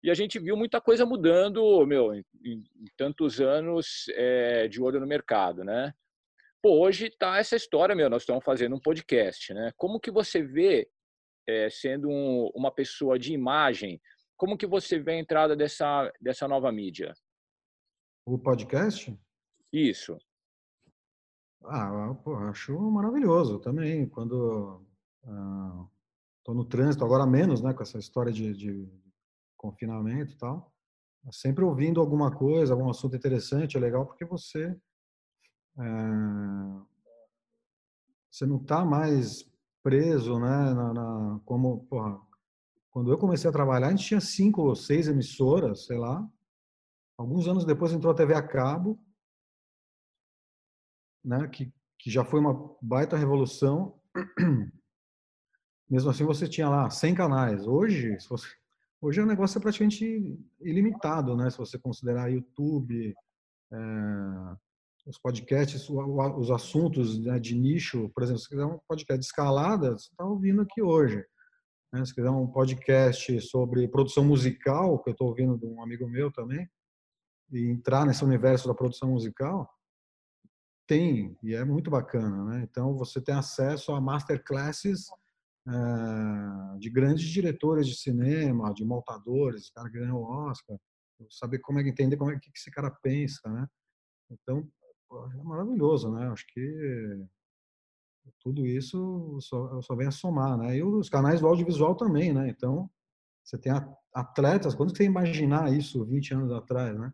E 0.02 0.10
a 0.10 0.14
gente 0.14 0.38
viu 0.38 0.56
muita 0.56 0.80
coisa 0.80 1.04
mudando, 1.04 1.84
meu, 1.86 2.14
em, 2.14 2.22
em 2.44 2.64
tantos 2.96 3.40
anos 3.40 4.04
é, 4.10 4.68
de 4.68 4.80
olho 4.80 5.00
no 5.00 5.06
mercado, 5.06 5.64
né? 5.64 5.92
Pô, 6.62 6.80
hoje 6.80 7.10
tá 7.10 7.38
essa 7.38 7.56
história, 7.56 7.94
meu, 7.94 8.10
nós 8.10 8.22
estamos 8.22 8.44
fazendo 8.44 8.76
um 8.76 8.80
podcast, 8.80 9.52
né? 9.54 9.72
Como 9.76 10.00
que 10.00 10.10
você 10.10 10.42
vê, 10.42 10.88
é, 11.48 11.68
sendo 11.70 12.08
um, 12.08 12.50
uma 12.54 12.72
pessoa 12.72 13.18
de 13.18 13.32
imagem, 13.32 14.00
como 14.36 14.56
que 14.56 14.66
você 14.66 14.98
vê 14.98 15.12
a 15.12 15.18
entrada 15.18 15.56
dessa, 15.56 16.12
dessa 16.20 16.46
nova 16.46 16.70
mídia? 16.70 17.14
O 18.26 18.38
podcast? 18.38 19.16
Isso. 19.72 20.18
Ah, 21.68 22.14
pô, 22.22 22.36
acho 22.36 22.78
maravilhoso 22.90 23.58
também. 23.58 24.08
Quando 24.08 24.80
estou 25.22 26.54
ah, 26.54 26.54
no 26.54 26.64
trânsito, 26.64 27.04
agora 27.04 27.26
menos, 27.26 27.60
né, 27.60 27.74
com 27.74 27.82
essa 27.82 27.98
história 27.98 28.32
de, 28.32 28.54
de 28.54 28.88
confinamento 29.56 30.32
e 30.32 30.36
tal, 30.36 30.72
sempre 31.30 31.64
ouvindo 31.64 32.00
alguma 32.00 32.30
coisa, 32.30 32.72
algum 32.72 32.88
assunto 32.88 33.16
interessante, 33.16 33.76
é 33.76 33.80
legal 33.80 34.06
porque 34.06 34.24
você 34.24 34.76
é, 35.78 35.82
você 38.30 38.46
não 38.46 38.56
está 38.56 38.84
mais 38.84 39.50
preso, 39.82 40.38
né, 40.38 40.74
na, 40.74 40.92
na 40.92 41.40
como 41.44 41.84
porra, 41.86 42.20
quando 42.90 43.10
eu 43.10 43.18
comecei 43.18 43.48
a 43.48 43.52
trabalhar, 43.52 43.88
a 43.88 43.90
gente 43.90 44.06
tinha 44.06 44.20
cinco 44.20 44.62
ou 44.62 44.74
seis 44.74 45.06
emissoras, 45.06 45.84
sei 45.84 45.98
lá. 45.98 46.26
Alguns 47.18 47.46
anos 47.46 47.64
depois 47.64 47.92
entrou 47.92 48.12
a 48.12 48.16
TV 48.16 48.34
a 48.34 48.42
cabo, 48.42 48.98
né, 51.26 51.48
que, 51.48 51.72
que 51.98 52.08
já 52.08 52.24
foi 52.24 52.38
uma 52.38 52.76
baita 52.80 53.16
revolução. 53.16 54.00
Mesmo 55.90 56.10
assim, 56.10 56.24
você 56.24 56.48
tinha 56.48 56.68
lá 56.68 56.88
100 56.88 57.14
canais. 57.16 57.66
Hoje, 57.66 58.16
você, 58.28 58.46
hoje 59.00 59.20
o 59.20 59.26
negócio 59.26 59.58
é 59.58 59.60
praticamente 59.60 60.38
ilimitado, 60.60 61.36
né? 61.36 61.50
Se 61.50 61.58
você 61.58 61.78
considerar 61.78 62.32
YouTube, 62.32 63.14
é, 63.72 63.76
os 65.06 65.18
podcasts, 65.18 65.88
os 65.88 66.50
assuntos 66.50 67.18
né, 67.24 67.38
de 67.38 67.54
nicho, 67.54 68.08
por 68.14 68.22
exemplo, 68.22 68.40
se 68.40 68.48
quiser 68.48 68.64
um 68.64 68.78
podcast 68.88 69.20
de 69.20 69.26
escalada, 69.26 69.92
você 69.92 70.08
está 70.10 70.24
ouvindo 70.24 70.62
aqui 70.62 70.82
hoje. 70.82 71.24
Né? 71.92 72.04
Se 72.04 72.14
quiser 72.14 72.30
um 72.30 72.46
podcast 72.46 73.40
sobre 73.42 73.86
produção 73.88 74.24
musical, 74.24 75.00
que 75.02 75.10
eu 75.10 75.12
estou 75.12 75.28
ouvindo 75.28 75.56
de 75.56 75.66
um 75.66 75.82
amigo 75.82 76.08
meu 76.08 76.32
também, 76.32 76.68
e 77.52 77.70
entrar 77.70 78.04
nesse 78.04 78.24
universo 78.24 78.66
da 78.66 78.74
produção 78.74 79.10
musical, 79.10 79.70
tem, 80.86 81.36
e 81.42 81.54
é 81.54 81.64
muito 81.64 81.90
bacana. 81.90 82.44
Né? 82.44 82.66
Então, 82.68 82.96
você 82.96 83.20
tem 83.20 83.34
acesso 83.34 83.92
a 83.92 84.00
masterclasses 84.00 85.08
uh, 85.66 86.78
de 86.78 86.90
grandes 86.90 87.26
diretores 87.26 87.86
de 87.86 87.96
cinema, 87.96 88.72
de 88.72 88.84
montadores, 88.84 89.70
cara 89.70 89.90
que 89.90 89.98
ganhou 89.98 90.22
o 90.22 90.48
Oscar, 90.48 90.78
saber 91.30 91.58
como 91.60 91.78
é 91.78 91.82
que 91.82 91.90
entender 91.90 92.16
como 92.16 92.30
é 92.30 92.38
que 92.38 92.50
esse 92.54 92.70
cara 92.70 92.90
pensa, 92.90 93.48
né? 93.48 93.66
Então, 94.30 94.68
é 95.32 95.42
maravilhoso, 95.42 96.10
né? 96.12 96.28
Acho 96.28 96.44
que 96.48 97.26
tudo 98.40 98.66
isso 98.66 99.38
só, 99.40 99.80
só 99.82 99.94
vem 99.94 100.08
a 100.08 100.10
somar, 100.10 100.58
né? 100.58 100.76
E 100.76 100.82
os 100.82 101.08
canais 101.08 101.40
do 101.40 101.46
audiovisual 101.46 101.94
também, 101.94 102.32
né? 102.32 102.48
Então, 102.48 102.90
você 103.44 103.56
tem 103.56 103.72
atletas, 104.12 104.74
quando 104.74 104.96
você 104.96 105.04
imaginar 105.04 105.72
isso 105.72 106.04
20 106.04 106.34
anos 106.34 106.52
atrás, 106.52 106.98
né? 106.98 107.12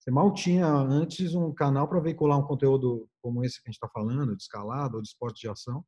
Você 0.00 0.10
mal 0.10 0.32
tinha 0.32 0.66
antes 0.66 1.34
um 1.34 1.52
canal 1.52 1.86
para 1.86 2.00
veicular 2.00 2.38
um 2.38 2.46
conteúdo 2.46 3.06
como 3.20 3.44
esse 3.44 3.62
que 3.62 3.68
a 3.68 3.70
gente 3.70 3.76
está 3.76 3.88
falando, 3.88 4.34
de 4.34 4.42
escalada 4.42 4.96
ou 4.96 5.02
de 5.02 5.08
esporte 5.08 5.42
de 5.42 5.48
ação. 5.48 5.84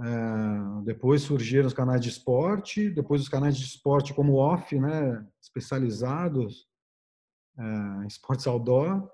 É, 0.00 0.84
depois 0.84 1.20
surgiram 1.20 1.66
os 1.66 1.74
canais 1.74 2.00
de 2.00 2.08
esporte, 2.08 2.88
depois 2.88 3.20
os 3.20 3.28
canais 3.28 3.56
de 3.56 3.64
esporte 3.64 4.14
como 4.14 4.36
off, 4.36 4.78
né? 4.78 5.26
Especializados 5.42 6.66
é, 7.58 7.62
em 8.04 8.06
esportes 8.06 8.46
outdoor. 8.46 9.10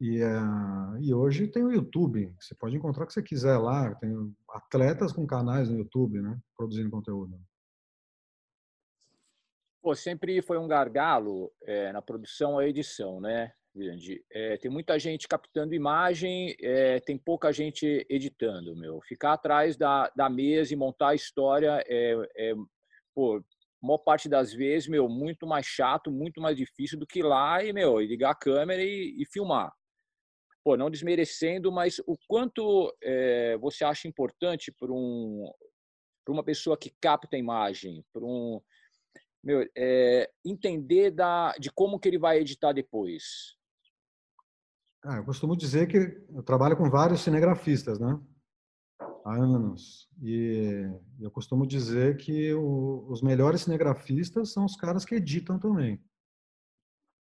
E, 0.00 0.22
uh, 0.22 0.98
e 1.00 1.14
hoje 1.14 1.48
tem 1.48 1.64
o 1.64 1.72
YouTube, 1.72 2.34
você 2.38 2.54
pode 2.54 2.76
encontrar 2.76 3.04
o 3.04 3.06
que 3.06 3.14
você 3.14 3.22
quiser 3.22 3.56
lá, 3.56 3.94
tem 3.94 4.12
atletas 4.50 5.10
com 5.10 5.26
canais 5.26 5.70
no 5.70 5.78
YouTube, 5.78 6.20
né, 6.20 6.38
produzindo 6.54 6.90
conteúdo. 6.90 7.40
Pô, 9.86 9.94
sempre 9.94 10.42
foi 10.42 10.58
um 10.58 10.66
gargalo 10.66 11.48
é, 11.62 11.92
na 11.92 12.02
produção 12.02 12.58
a 12.58 12.66
edição, 12.66 13.20
né, 13.20 13.52
Virandi? 13.72 14.20
É, 14.32 14.56
tem 14.56 14.68
muita 14.68 14.98
gente 14.98 15.28
captando 15.28 15.76
imagem, 15.76 16.56
é, 16.60 16.98
tem 16.98 17.16
pouca 17.16 17.52
gente 17.52 18.04
editando, 18.10 18.74
meu. 18.74 19.00
Ficar 19.02 19.34
atrás 19.34 19.76
da, 19.76 20.10
da 20.16 20.28
mesa 20.28 20.74
e 20.74 20.76
montar 20.76 21.10
a 21.10 21.14
história 21.14 21.84
é, 21.86 22.16
é 22.36 22.54
pô, 23.14 23.40
maior 23.80 23.98
parte 23.98 24.28
das 24.28 24.52
vezes, 24.52 24.88
meu, 24.88 25.08
muito 25.08 25.46
mais 25.46 25.66
chato, 25.66 26.10
muito 26.10 26.40
mais 26.40 26.56
difícil 26.56 26.98
do 26.98 27.06
que 27.06 27.20
ir 27.20 27.22
lá 27.22 27.62
e, 27.62 27.72
meu, 27.72 28.00
ligar 28.00 28.32
a 28.32 28.34
câmera 28.34 28.82
e, 28.82 29.14
e 29.16 29.24
filmar 29.24 29.72
pô, 30.64 30.76
não 30.76 30.90
desmerecendo, 30.90 31.70
mas 31.70 32.00
o 32.08 32.16
quanto 32.26 32.92
você 33.60 33.84
acha 33.84 34.08
importante 34.08 34.72
para 34.72 34.90
um, 34.90 35.48
uma 36.26 36.42
pessoa 36.42 36.76
que 36.76 36.90
capta 37.00 37.36
imagem, 37.36 38.04
para 38.12 38.24
um 38.24 38.60
meu, 39.46 39.64
é, 39.76 40.28
entender 40.44 41.12
da, 41.12 41.52
de 41.52 41.70
como 41.70 42.00
que 42.00 42.08
ele 42.08 42.18
vai 42.18 42.40
editar 42.40 42.72
depois? 42.72 43.56
Ah, 45.04 45.18
eu 45.18 45.24
costumo 45.24 45.56
dizer 45.56 45.86
que 45.86 45.98
eu 46.34 46.42
trabalho 46.42 46.76
com 46.76 46.90
vários 46.90 47.20
cinegrafistas, 47.20 48.00
né? 48.00 48.20
Há 49.24 49.36
anos. 49.36 50.08
E 50.20 50.90
eu 51.20 51.30
costumo 51.30 51.64
dizer 51.64 52.16
que 52.16 52.52
o, 52.54 53.06
os 53.08 53.22
melhores 53.22 53.60
cinegrafistas 53.60 54.52
são 54.52 54.64
os 54.64 54.74
caras 54.74 55.04
que 55.04 55.14
editam 55.14 55.60
também. 55.60 56.02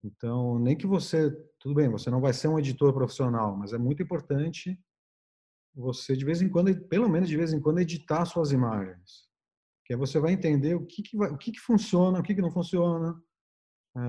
Então, 0.02 0.58
nem 0.60 0.78
que 0.78 0.88
você, 0.88 1.30
tudo 1.60 1.76
bem, 1.76 1.90
você 1.90 2.10
não 2.10 2.22
vai 2.22 2.32
ser 2.32 2.48
um 2.48 2.58
editor 2.58 2.94
profissional, 2.94 3.58
mas 3.58 3.74
é 3.74 3.78
muito 3.78 4.02
importante 4.02 4.80
você 5.76 6.16
de 6.16 6.24
vez 6.24 6.42
em 6.42 6.48
quando, 6.48 6.74
pelo 6.88 7.10
menos 7.10 7.28
de 7.28 7.36
vez 7.36 7.52
em 7.52 7.60
quando, 7.60 7.80
editar 7.80 8.24
suas 8.26 8.54
imagens, 8.54 9.28
que 9.94 10.08
você 10.08 10.20
vai 10.20 10.34
entender 10.34 10.76
o 10.76 10.86
que 10.86 11.02
que, 11.02 11.18
vai, 11.18 11.30
o 11.30 11.38
que, 11.38 11.52
que 11.52 11.60
funciona, 11.60 12.20
o 12.20 12.24
que, 12.24 12.36
que 12.36 12.42
não 12.42 12.52
funciona, 12.52 13.22
é, 13.96 14.00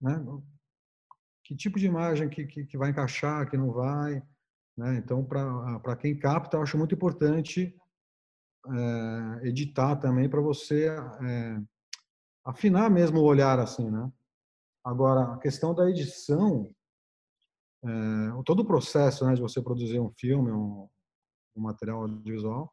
né? 0.00 0.24
Que 1.44 1.56
tipo 1.56 1.78
de 1.78 1.86
imagem 1.86 2.28
que, 2.28 2.46
que, 2.46 2.64
que 2.64 2.78
vai 2.78 2.90
encaixar, 2.90 3.48
que 3.48 3.56
não 3.56 3.72
vai, 3.72 4.22
né? 4.76 4.96
Então, 4.96 5.24
para 5.24 5.96
quem 5.96 6.18
capta, 6.18 6.56
eu 6.56 6.62
acho 6.62 6.78
muito 6.78 6.94
importante 6.94 7.74
é, 8.66 9.48
editar 9.48 9.96
também 9.96 10.28
para 10.28 10.40
você 10.40 10.88
é, 10.88 11.60
afinar 12.44 12.90
mesmo 12.90 13.20
o 13.20 13.24
olhar 13.24 13.58
assim, 13.58 13.90
né? 13.90 14.10
Agora, 14.84 15.34
a 15.34 15.38
questão 15.38 15.74
da 15.74 15.90
edição, 15.90 16.70
é, 17.84 17.88
todo 18.44 18.60
o 18.60 18.66
processo 18.66 19.26
né, 19.26 19.34
de 19.34 19.40
você 19.40 19.60
produzir 19.60 20.00
um 20.00 20.10
filme, 20.10 20.50
um, 20.50 20.88
um 21.56 21.60
material 21.60 22.02
audiovisual, 22.02 22.72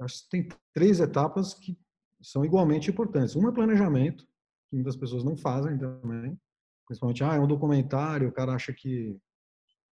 acho 0.00 0.22
que 0.24 0.30
tem 0.30 0.48
três 0.72 1.00
etapas 1.00 1.54
que 1.54 1.78
são 2.22 2.44
igualmente 2.44 2.90
importantes. 2.90 3.34
Uma 3.34 3.50
é 3.50 3.52
planejamento, 3.52 4.24
que 4.68 4.76
muitas 4.76 4.96
pessoas 4.96 5.24
não 5.24 5.36
fazem 5.36 5.78
também, 5.78 6.38
principalmente, 6.86 7.22
ah, 7.22 7.34
é 7.34 7.40
um 7.40 7.46
documentário, 7.46 8.28
o 8.28 8.32
cara 8.32 8.54
acha 8.54 8.72
que 8.72 9.16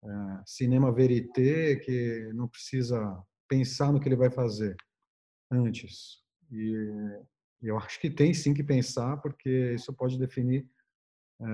é, 0.05 0.09
cinema 0.47 0.93
verité, 0.93 1.77
que 1.77 2.33
não 2.35 2.49
precisa 2.49 3.23
pensar 3.49 3.93
no 3.93 4.01
que 4.01 4.09
ele 4.09 4.17
vai 4.17 4.31
fazer 4.31 4.77
antes. 5.51 6.21
E 6.51 7.23
eu 7.63 7.77
acho 7.79 8.01
que 8.01 8.11
tem 8.11 8.33
sim 8.33 8.55
que 8.55 8.65
pensar, 8.65 9.19
porque 9.19 9.75
isso 9.75 9.93
pode 9.93 10.19
definir 10.19 10.69
é, 11.41 11.45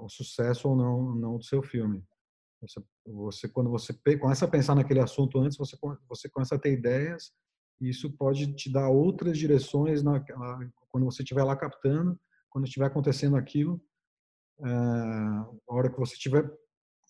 o 0.00 0.08
sucesso 0.08 0.68
ou 0.68 0.76
não, 0.76 1.14
não 1.14 1.36
do 1.38 1.44
seu 1.44 1.62
filme. 1.62 2.04
Você, 2.60 2.82
você, 3.06 3.48
quando 3.48 3.70
você 3.70 3.94
começa 4.18 4.44
a 4.44 4.48
pensar 4.48 4.74
naquele 4.74 5.00
assunto 5.00 5.38
antes, 5.38 5.56
você, 5.56 5.76
você 6.08 6.28
começa 6.28 6.56
a 6.56 6.58
ter 6.58 6.72
ideias 6.72 7.32
isso 7.88 8.10
pode 8.12 8.54
te 8.54 8.70
dar 8.70 8.88
outras 8.88 9.38
direções 9.38 10.02
quando 10.90 11.04
você 11.04 11.22
estiver 11.22 11.44
lá 11.44 11.56
captando, 11.56 12.18
quando 12.50 12.66
estiver 12.66 12.86
acontecendo 12.86 13.36
aquilo, 13.36 13.80
é, 14.62 14.68
a 14.68 15.48
hora 15.68 15.90
que 15.90 15.98
você 15.98 16.14
estiver 16.14 16.50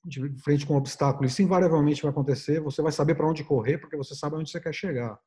de 0.05 0.39
frente 0.41 0.67
com 0.67 0.75
um 0.75 0.79
obstáculo, 0.79 1.27
isso 1.27 1.43
invariavelmente 1.43 2.03
vai 2.03 2.11
acontecer, 2.11 2.61
você 2.61 2.81
vai 2.81 2.93
saber 2.93 3.15
para 3.15 3.29
onde 3.29 3.45
correr, 3.45 3.79
porque 3.79 3.97
você 3.97 4.15
sabe 4.15 4.37
onde 4.37 4.51
você 4.51 4.61
quer 4.61 4.73
chegar. 4.73 5.19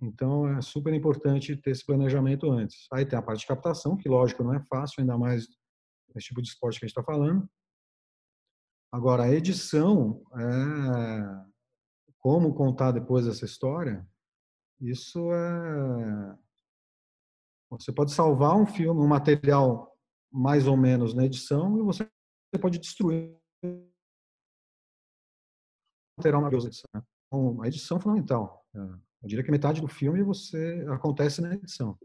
Então, 0.00 0.48
é 0.48 0.60
super 0.60 0.92
importante 0.92 1.54
ter 1.56 1.70
esse 1.70 1.86
planejamento 1.86 2.50
antes. 2.50 2.88
Aí 2.92 3.06
tem 3.06 3.16
a 3.16 3.22
parte 3.22 3.40
de 3.40 3.46
captação, 3.46 3.96
que 3.96 4.08
lógico 4.08 4.42
não 4.42 4.54
é 4.54 4.60
fácil, 4.64 5.00
ainda 5.00 5.16
mais 5.16 5.46
esse 6.16 6.26
tipo 6.28 6.42
de 6.42 6.48
esporte 6.48 6.80
que 6.80 6.84
a 6.84 6.88
gente 6.88 6.98
está 6.98 7.04
falando. 7.04 7.48
Agora, 8.90 9.22
a 9.24 9.32
edição, 9.32 10.22
é, 10.34 11.52
como 12.18 12.54
contar 12.54 12.90
depois 12.90 13.26
essa 13.26 13.44
história, 13.44 14.06
isso 14.82 15.32
é, 15.32 16.38
Você 17.70 17.92
pode 17.92 18.12
salvar 18.12 18.56
um 18.56 18.66
filme, 18.66 19.00
um 19.00 19.06
material 19.06 19.96
mais 20.30 20.66
ou 20.66 20.76
menos 20.76 21.14
na 21.14 21.24
edição 21.24 21.78
e 21.78 21.82
você 21.82 22.10
pode 22.60 22.78
destruir 22.78 23.36
o 23.64 23.88
material 26.18 26.42
na 26.42 26.48
edição. 26.48 26.88
Né? 26.94 27.02
Então, 27.26 27.62
a 27.62 27.68
edição 27.68 27.96
é 27.96 28.00
fundamental. 28.00 28.66
É, 28.74 28.78
eu 28.78 29.28
diria 29.28 29.44
que 29.44 29.50
metade 29.50 29.80
do 29.80 29.88
filme 29.88 30.22
você 30.22 30.84
acontece 30.90 31.40
na 31.40 31.54
edição. 31.54 31.96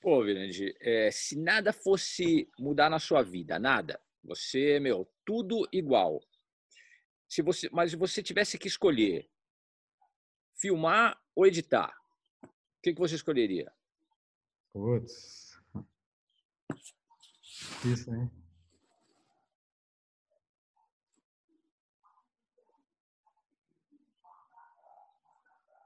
Pô, 0.00 0.22
Virande, 0.22 0.74
é, 0.80 1.10
se 1.10 1.36
nada 1.38 1.72
fosse 1.72 2.48
mudar 2.58 2.88
na 2.88 2.98
sua 2.98 3.22
vida, 3.22 3.58
nada, 3.58 4.00
você, 4.22 4.78
meu, 4.78 5.10
tudo 5.24 5.66
igual. 5.72 6.20
Se 7.28 7.42
você, 7.42 7.68
mas 7.70 7.90
se 7.90 7.96
você 7.96 8.22
tivesse 8.22 8.58
que 8.58 8.68
escolher 8.68 9.28
filmar 10.54 11.20
ou 11.34 11.46
editar, 11.46 11.94
o 12.42 12.48
que, 12.82 12.94
que 12.94 13.00
você 13.00 13.14
escolheria? 13.14 13.72
Putz. 14.72 15.58
Isso, 17.84 18.14
hein? 18.14 18.30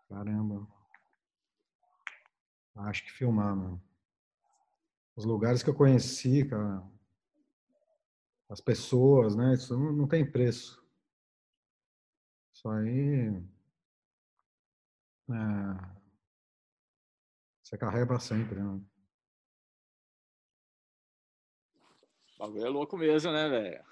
Caramba. 0.09 0.67
Acho 2.75 3.05
que 3.05 3.13
filmar, 3.13 3.55
mano. 3.55 3.83
Os 5.15 5.25
lugares 5.25 5.63
que 5.63 5.71
eu 5.71 5.75
conheci, 5.75 6.45
cara, 6.47 6.83
as 8.49 8.61
pessoas, 8.61 9.37
né? 9.37 9.55
Isso 9.55 9.79
não, 9.79 10.09
tem 10.09 10.29
preço. 10.29 10.80
Isso 12.61 12.69
aí. 12.69 13.43
É, 15.31 15.35
você 17.63 17.79
carrega 17.79 18.21
sempre, 18.21 18.61
né? 18.61 18.79
O 22.37 22.39
bagulho 22.39 22.67
é 22.67 22.69
louco 22.69 22.99
mesmo, 22.99 23.33
né, 23.33 23.49
velho? 23.49 23.85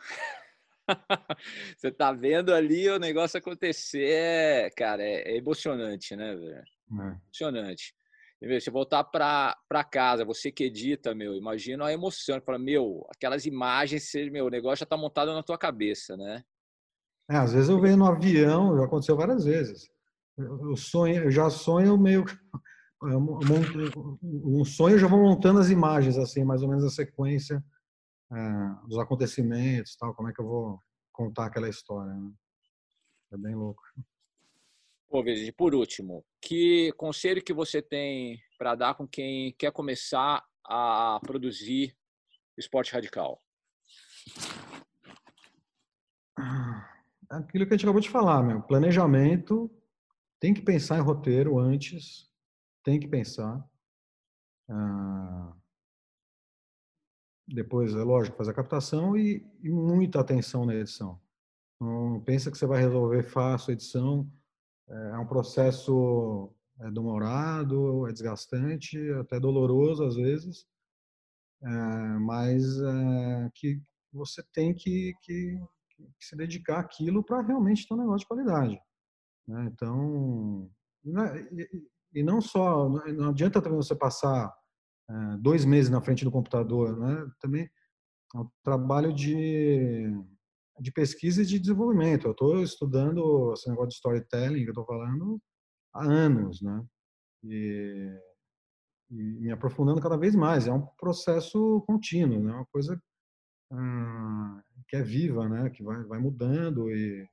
Você 1.78 1.90
tá 1.90 2.12
vendo 2.12 2.52
ali 2.52 2.90
o 2.90 2.98
negócio 2.98 3.38
acontecer, 3.38 4.70
cara, 4.74 5.02
é, 5.02 5.32
é 5.32 5.36
emocionante, 5.36 6.14
né, 6.14 6.34
velho? 6.34 6.64
É. 7.00 7.20
Emocionante. 7.24 7.94
Você 8.40 8.70
voltar 8.70 9.04
para 9.04 9.84
casa, 9.90 10.26
você 10.26 10.52
que 10.52 10.64
edita, 10.64 11.14
meu, 11.14 11.34
imagina 11.34 11.86
a 11.86 11.92
emoção. 11.92 12.40
Fala, 12.42 12.58
meu, 12.58 13.06
aquelas 13.14 13.46
imagens, 13.46 14.12
meu, 14.30 14.46
o 14.46 14.50
negócio 14.50 14.80
já 14.80 14.86
tá 14.86 14.96
montado 14.96 15.32
na 15.32 15.42
tua 15.42 15.56
cabeça, 15.56 16.16
né? 16.16 16.44
É, 17.30 17.36
às 17.36 17.52
vezes 17.52 17.68
eu 17.68 17.80
venho 17.80 17.96
no 17.96 18.06
avião, 18.06 18.76
já 18.76 18.84
aconteceu 18.84 19.16
várias 19.16 19.44
vezes. 19.44 19.90
Eu, 20.36 20.76
sonho, 20.76 21.24
eu 21.24 21.30
já 21.30 21.50
sonho 21.50 21.98
meio. 21.98 22.24
Um 24.22 24.64
sonho, 24.64 24.94
eu 24.94 24.98
já 24.98 25.06
vou 25.06 25.20
montando 25.20 25.60
as 25.60 25.68
imagens, 25.68 26.16
assim, 26.16 26.42
mais 26.42 26.62
ou 26.62 26.68
menos 26.68 26.84
a 26.84 26.90
sequência 26.90 27.62
é, 28.32 28.86
dos 28.86 28.98
acontecimentos, 28.98 29.96
tal, 29.96 30.14
como 30.14 30.28
é 30.28 30.32
que 30.32 30.40
eu 30.40 30.46
vou 30.46 30.80
contar 31.12 31.46
aquela 31.46 31.68
história. 31.68 32.12
Né? 32.12 32.32
É 33.32 33.36
bem 33.36 33.54
louco. 33.54 33.82
Pô, 35.08 35.22
Virgínia, 35.22 35.52
por 35.56 35.74
último, 35.74 36.24
que 36.40 36.92
conselho 36.92 37.42
que 37.42 37.52
você 37.52 37.82
tem 37.82 38.38
para 38.58 38.74
dar 38.74 38.94
com 38.94 39.06
quem 39.06 39.54
quer 39.58 39.72
começar 39.72 40.44
a 40.64 41.18
produzir 41.22 41.96
esporte 42.56 42.92
radical? 42.92 43.42
Aquilo 47.30 47.66
que 47.66 47.74
a 47.74 47.76
gente 47.76 47.84
acabou 47.84 48.00
de 48.00 48.10
falar, 48.10 48.42
meu. 48.42 48.62
Planejamento, 48.62 49.70
tem 50.40 50.54
que 50.54 50.62
pensar 50.62 50.98
em 50.98 51.02
roteiro 51.02 51.58
antes, 51.58 52.30
tem 52.82 52.98
que 52.98 53.06
pensar. 53.06 53.62
Ah, 54.68 55.52
depois, 57.46 57.94
é 57.94 58.02
lógico, 58.02 58.36
fazer 58.36 58.50
a 58.50 58.54
captação 58.54 59.16
e, 59.16 59.46
e 59.62 59.70
muita 59.70 60.20
atenção 60.20 60.64
na 60.64 60.74
edição. 60.74 61.20
Não 61.80 62.20
pensa 62.20 62.50
que 62.50 62.58
você 62.58 62.66
vai 62.66 62.80
resolver 62.80 63.22
fácil 63.22 63.70
a 63.70 63.74
edição 63.74 64.30
é, 64.88 65.10
é 65.10 65.18
um 65.18 65.26
processo 65.26 66.52
é 66.80 66.90
demorado, 66.90 68.06
é 68.08 68.12
desgastante, 68.12 68.98
até 69.12 69.38
doloroso 69.40 70.04
às 70.04 70.14
vezes, 70.14 70.66
é, 71.62 71.68
mas 72.20 72.80
é, 72.80 73.50
que 73.54 73.82
você 74.12 74.42
tem 74.52 74.74
que, 74.74 75.12
que, 75.22 75.60
que, 76.18 76.26
se 76.26 76.36
dedicar 76.36 76.80
àquilo 76.80 77.22
para 77.22 77.42
realmente 77.42 77.86
ter 77.86 77.94
um 77.94 77.98
negócio 77.98 78.20
de 78.20 78.26
qualidade. 78.26 78.80
Né? 79.46 79.70
Então, 79.72 80.70
e, 82.14 82.22
não 82.22 82.40
só, 82.40 82.88
não 82.88 83.30
adianta 83.30 83.62
também 83.62 83.76
você 83.76 83.94
passar 83.94 84.52
é, 85.10 85.36
dois 85.38 85.64
meses 85.64 85.90
na 85.90 86.00
frente 86.00 86.24
do 86.24 86.30
computador, 86.30 86.98
né? 86.98 87.30
também 87.40 87.68
é 88.34 88.38
um 88.38 88.48
trabalho 88.62 89.12
de 89.12 90.12
de 90.80 90.92
pesquisa 90.92 91.42
e 91.42 91.46
de 91.46 91.58
desenvolvimento. 91.58 92.26
Eu 92.26 92.32
estou 92.32 92.62
estudando 92.62 93.52
esse 93.52 93.68
negócio 93.68 93.88
de 93.88 93.94
storytelling 93.94 94.62
que 94.62 94.68
eu 94.68 94.72
estou 94.72 94.86
falando 94.86 95.40
há 95.94 96.04
anos, 96.04 96.62
né? 96.62 96.84
E, 97.44 98.18
e, 99.10 99.22
me 99.40 99.50
aprofundando 99.50 100.00
cada 100.00 100.16
vez 100.16 100.34
mais. 100.34 100.66
É 100.66 100.72
um 100.72 100.86
processo 100.98 101.82
contínuo, 101.86 102.42
né? 102.42 102.52
Uma 102.52 102.66
coisa 102.66 103.00
ah, 103.72 104.62
que 104.88 104.96
é 104.96 105.02
viva, 105.02 105.48
né? 105.48 105.70
Que 105.70 105.82
vai, 105.82 106.02
vai 106.04 106.18
mudando 106.18 106.90
e, 106.90 107.28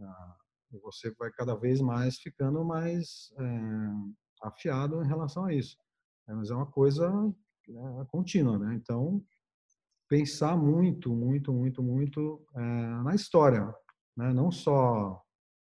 ah, 0.00 0.36
e, 0.72 0.78
você 0.78 1.10
vai 1.14 1.30
cada 1.32 1.54
vez 1.54 1.80
mais 1.80 2.18
ficando 2.18 2.64
mais 2.64 3.32
é, 3.38 4.46
afiado 4.46 5.02
em 5.02 5.08
relação 5.08 5.46
a 5.46 5.54
isso. 5.54 5.76
É, 6.28 6.34
mas 6.34 6.50
é 6.50 6.54
uma 6.54 6.70
coisa 6.70 7.08
é, 7.68 8.04
contínua, 8.06 8.58
né? 8.58 8.74
Então 8.74 9.24
pensar 10.08 10.56
muito, 10.56 11.14
muito, 11.14 11.52
muito, 11.52 11.82
muito 11.82 12.46
é, 12.54 12.60
na 13.02 13.14
história, 13.14 13.74
né? 14.16 14.32
não 14.32 14.50
só 14.50 15.20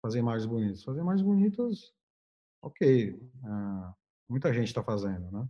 fazer 0.03 0.19
imagens 0.19 0.47
bonitas. 0.47 0.85
Fazer 0.85 1.01
imagens 1.01 1.27
bonitas, 1.27 1.93
ok, 2.63 3.11
é, 3.11 3.95
muita 4.29 4.53
gente 4.53 4.69
está 4.69 4.83
fazendo, 4.83 5.31
né? 5.31 5.49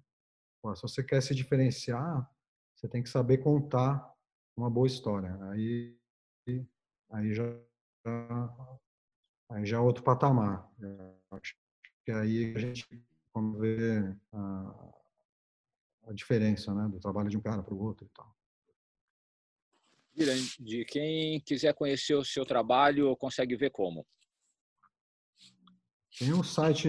se 0.74 0.82
você 0.82 1.04
quer 1.04 1.22
se 1.22 1.34
diferenciar, 1.34 2.28
você 2.74 2.88
tem 2.88 3.02
que 3.02 3.08
saber 3.08 3.38
contar 3.38 4.15
uma 4.56 4.70
boa 4.70 4.86
história. 4.86 5.36
Aí, 5.50 5.96
aí 7.10 7.34
já, 7.34 7.44
aí 9.50 9.66
já 9.66 9.76
é 9.76 9.80
outro 9.80 10.02
patamar. 10.02 10.70
acho 11.32 11.56
que 12.04 12.12
aí 12.12 12.54
a 12.54 12.58
gente 12.58 12.86
vê 13.58 14.16
a, 14.32 14.92
a 16.08 16.12
diferença, 16.12 16.74
né, 16.74 16.88
do 16.88 16.98
trabalho 16.98 17.28
de 17.28 17.36
um 17.36 17.42
cara 17.42 17.62
para 17.62 17.74
o 17.74 17.82
outro 17.82 18.06
e 18.06 18.08
tal 18.10 18.36
de 20.58 20.84
quem 20.86 21.40
quiser 21.40 21.74
conhecer 21.74 22.14
o 22.14 22.24
seu 22.24 22.46
trabalho, 22.46 23.16
consegue 23.16 23.54
ver 23.56 23.70
como? 23.70 24.06
Tem 26.18 26.32
o 26.32 26.42
site 26.42 26.88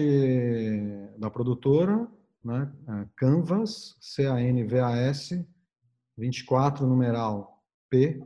da 1.18 1.30
produtora, 1.30 2.10
né? 2.42 2.72
É 2.88 3.08
Canvas, 3.14 3.96
C-A-N-V-A-S, 4.00 5.46
24 6.16 6.86
numeral 6.86 7.57
P 7.90 8.20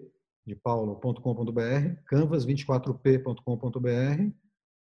de 0.46 0.54
paulo.com.br, 0.56 2.00
canvas24p.com.br 2.10 4.32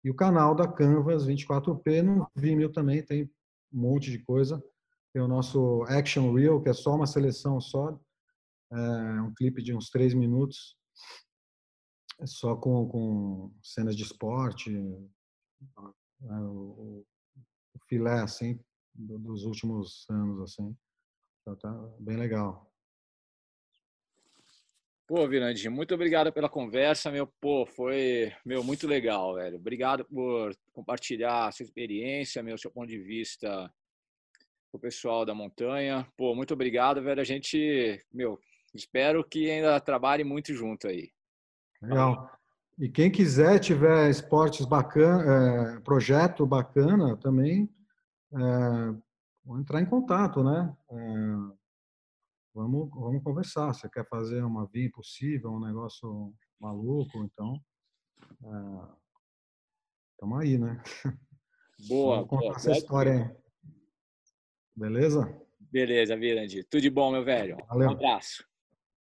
e 0.04 0.10
o 0.10 0.16
canal 0.16 0.56
da 0.56 0.68
Canvas 0.68 1.26
24p 1.26 2.02
no 2.02 2.30
Vimeo 2.36 2.72
também 2.72 3.04
tem 3.04 3.24
um 3.74 3.82
monte 3.82 4.12
de 4.12 4.20
coisa. 4.20 4.64
Tem 5.14 5.22
o 5.22 5.28
nosso 5.28 5.84
Action 5.84 6.34
Reel, 6.34 6.62
que 6.62 6.70
é 6.70 6.74
só 6.74 6.96
uma 6.96 7.08
seleção 7.08 7.60
só 7.60 8.00
é 8.72 9.22
um 9.22 9.34
clipe 9.34 9.62
de 9.62 9.74
uns 9.74 9.90
três 9.90 10.14
minutos, 10.14 10.76
é 12.20 12.26
só 12.26 12.56
com, 12.56 12.88
com 12.90 13.54
cenas 13.64 13.96
de 13.96 14.04
esporte, 14.04 14.76
é, 14.76 16.32
o, 16.32 17.06
o, 17.74 17.80
filé 17.88 18.22
assim 18.22 18.60
dos 18.94 19.46
últimos 19.46 20.06
anos 20.10 20.42
assim, 20.42 20.76
então, 21.42 21.56
tá 21.56 21.72
bem 22.00 22.18
legal. 22.18 22.70
Pô, 25.08 25.26
Virandi, 25.28 25.70
muito 25.70 25.96
obrigado 25.96 26.32
pela 26.34 26.50
conversa, 26.50 27.10
meu. 27.10 27.26
Pô, 27.40 27.66
foi, 27.66 28.34
meu, 28.46 28.64
muito 28.64 28.86
legal, 28.86 29.36
velho. 29.36 29.56
Obrigado 29.56 30.04
por 30.06 30.54
compartilhar 30.74 31.48
a 31.48 31.52
sua 31.52 31.64
experiência, 31.64 32.44
meu, 32.44 32.58
seu 32.58 32.70
ponto 32.70 32.88
de 32.88 33.00
vista 33.00 33.72
o 34.74 34.78
pessoal 34.78 35.26
da 35.26 35.34
montanha. 35.34 36.06
Pô, 36.18 36.36
muito 36.36 36.54
obrigado, 36.54 37.02
velho. 37.02 37.22
A 37.22 37.24
gente, 37.24 38.06
meu, 38.14 38.38
Espero 38.78 39.24
que 39.24 39.50
ainda 39.50 39.80
trabalhe 39.80 40.24
muito 40.24 40.54
junto 40.54 40.88
aí. 40.88 41.10
Legal. 41.82 42.30
E 42.78 42.88
quem 42.88 43.10
quiser, 43.10 43.60
tiver 43.60 44.10
esportes 44.10 44.66
bacana, 44.66 45.78
é, 45.78 45.80
projeto 45.80 46.46
bacana 46.46 47.18
também, 47.18 47.68
é, 48.34 48.38
vou 49.44 49.60
entrar 49.60 49.82
em 49.82 49.86
contato, 49.86 50.44
né? 50.44 50.72
É, 50.92 50.96
vamos, 52.58 52.90
vamos 52.90 53.24
conversar. 53.24 53.74
Você 53.74 53.88
quer 53.88 54.08
fazer 54.08 54.42
uma 54.44 54.66
via 54.68 54.88
impossível, 54.88 55.52
um 55.52 55.60
negócio 55.60 56.34
maluco, 56.60 57.24
então 57.24 57.62
estamos 60.14 60.40
é, 60.40 60.44
aí, 60.44 60.58
né? 60.58 60.82
Boa. 61.88 62.16
Vamos 62.16 62.30
contar 62.30 62.46
boa. 62.46 62.56
essa 62.56 62.72
história 62.72 63.14
aí. 63.14 63.38
Beleza? 64.76 65.48
Beleza, 65.60 66.18
Virandi. 66.18 66.64
Tudo 66.64 66.82
de 66.82 66.90
bom, 66.90 67.12
meu 67.12 67.24
velho. 67.24 67.58
Valeu. 67.68 67.90
Um 67.90 67.92
abraço. 67.92 68.47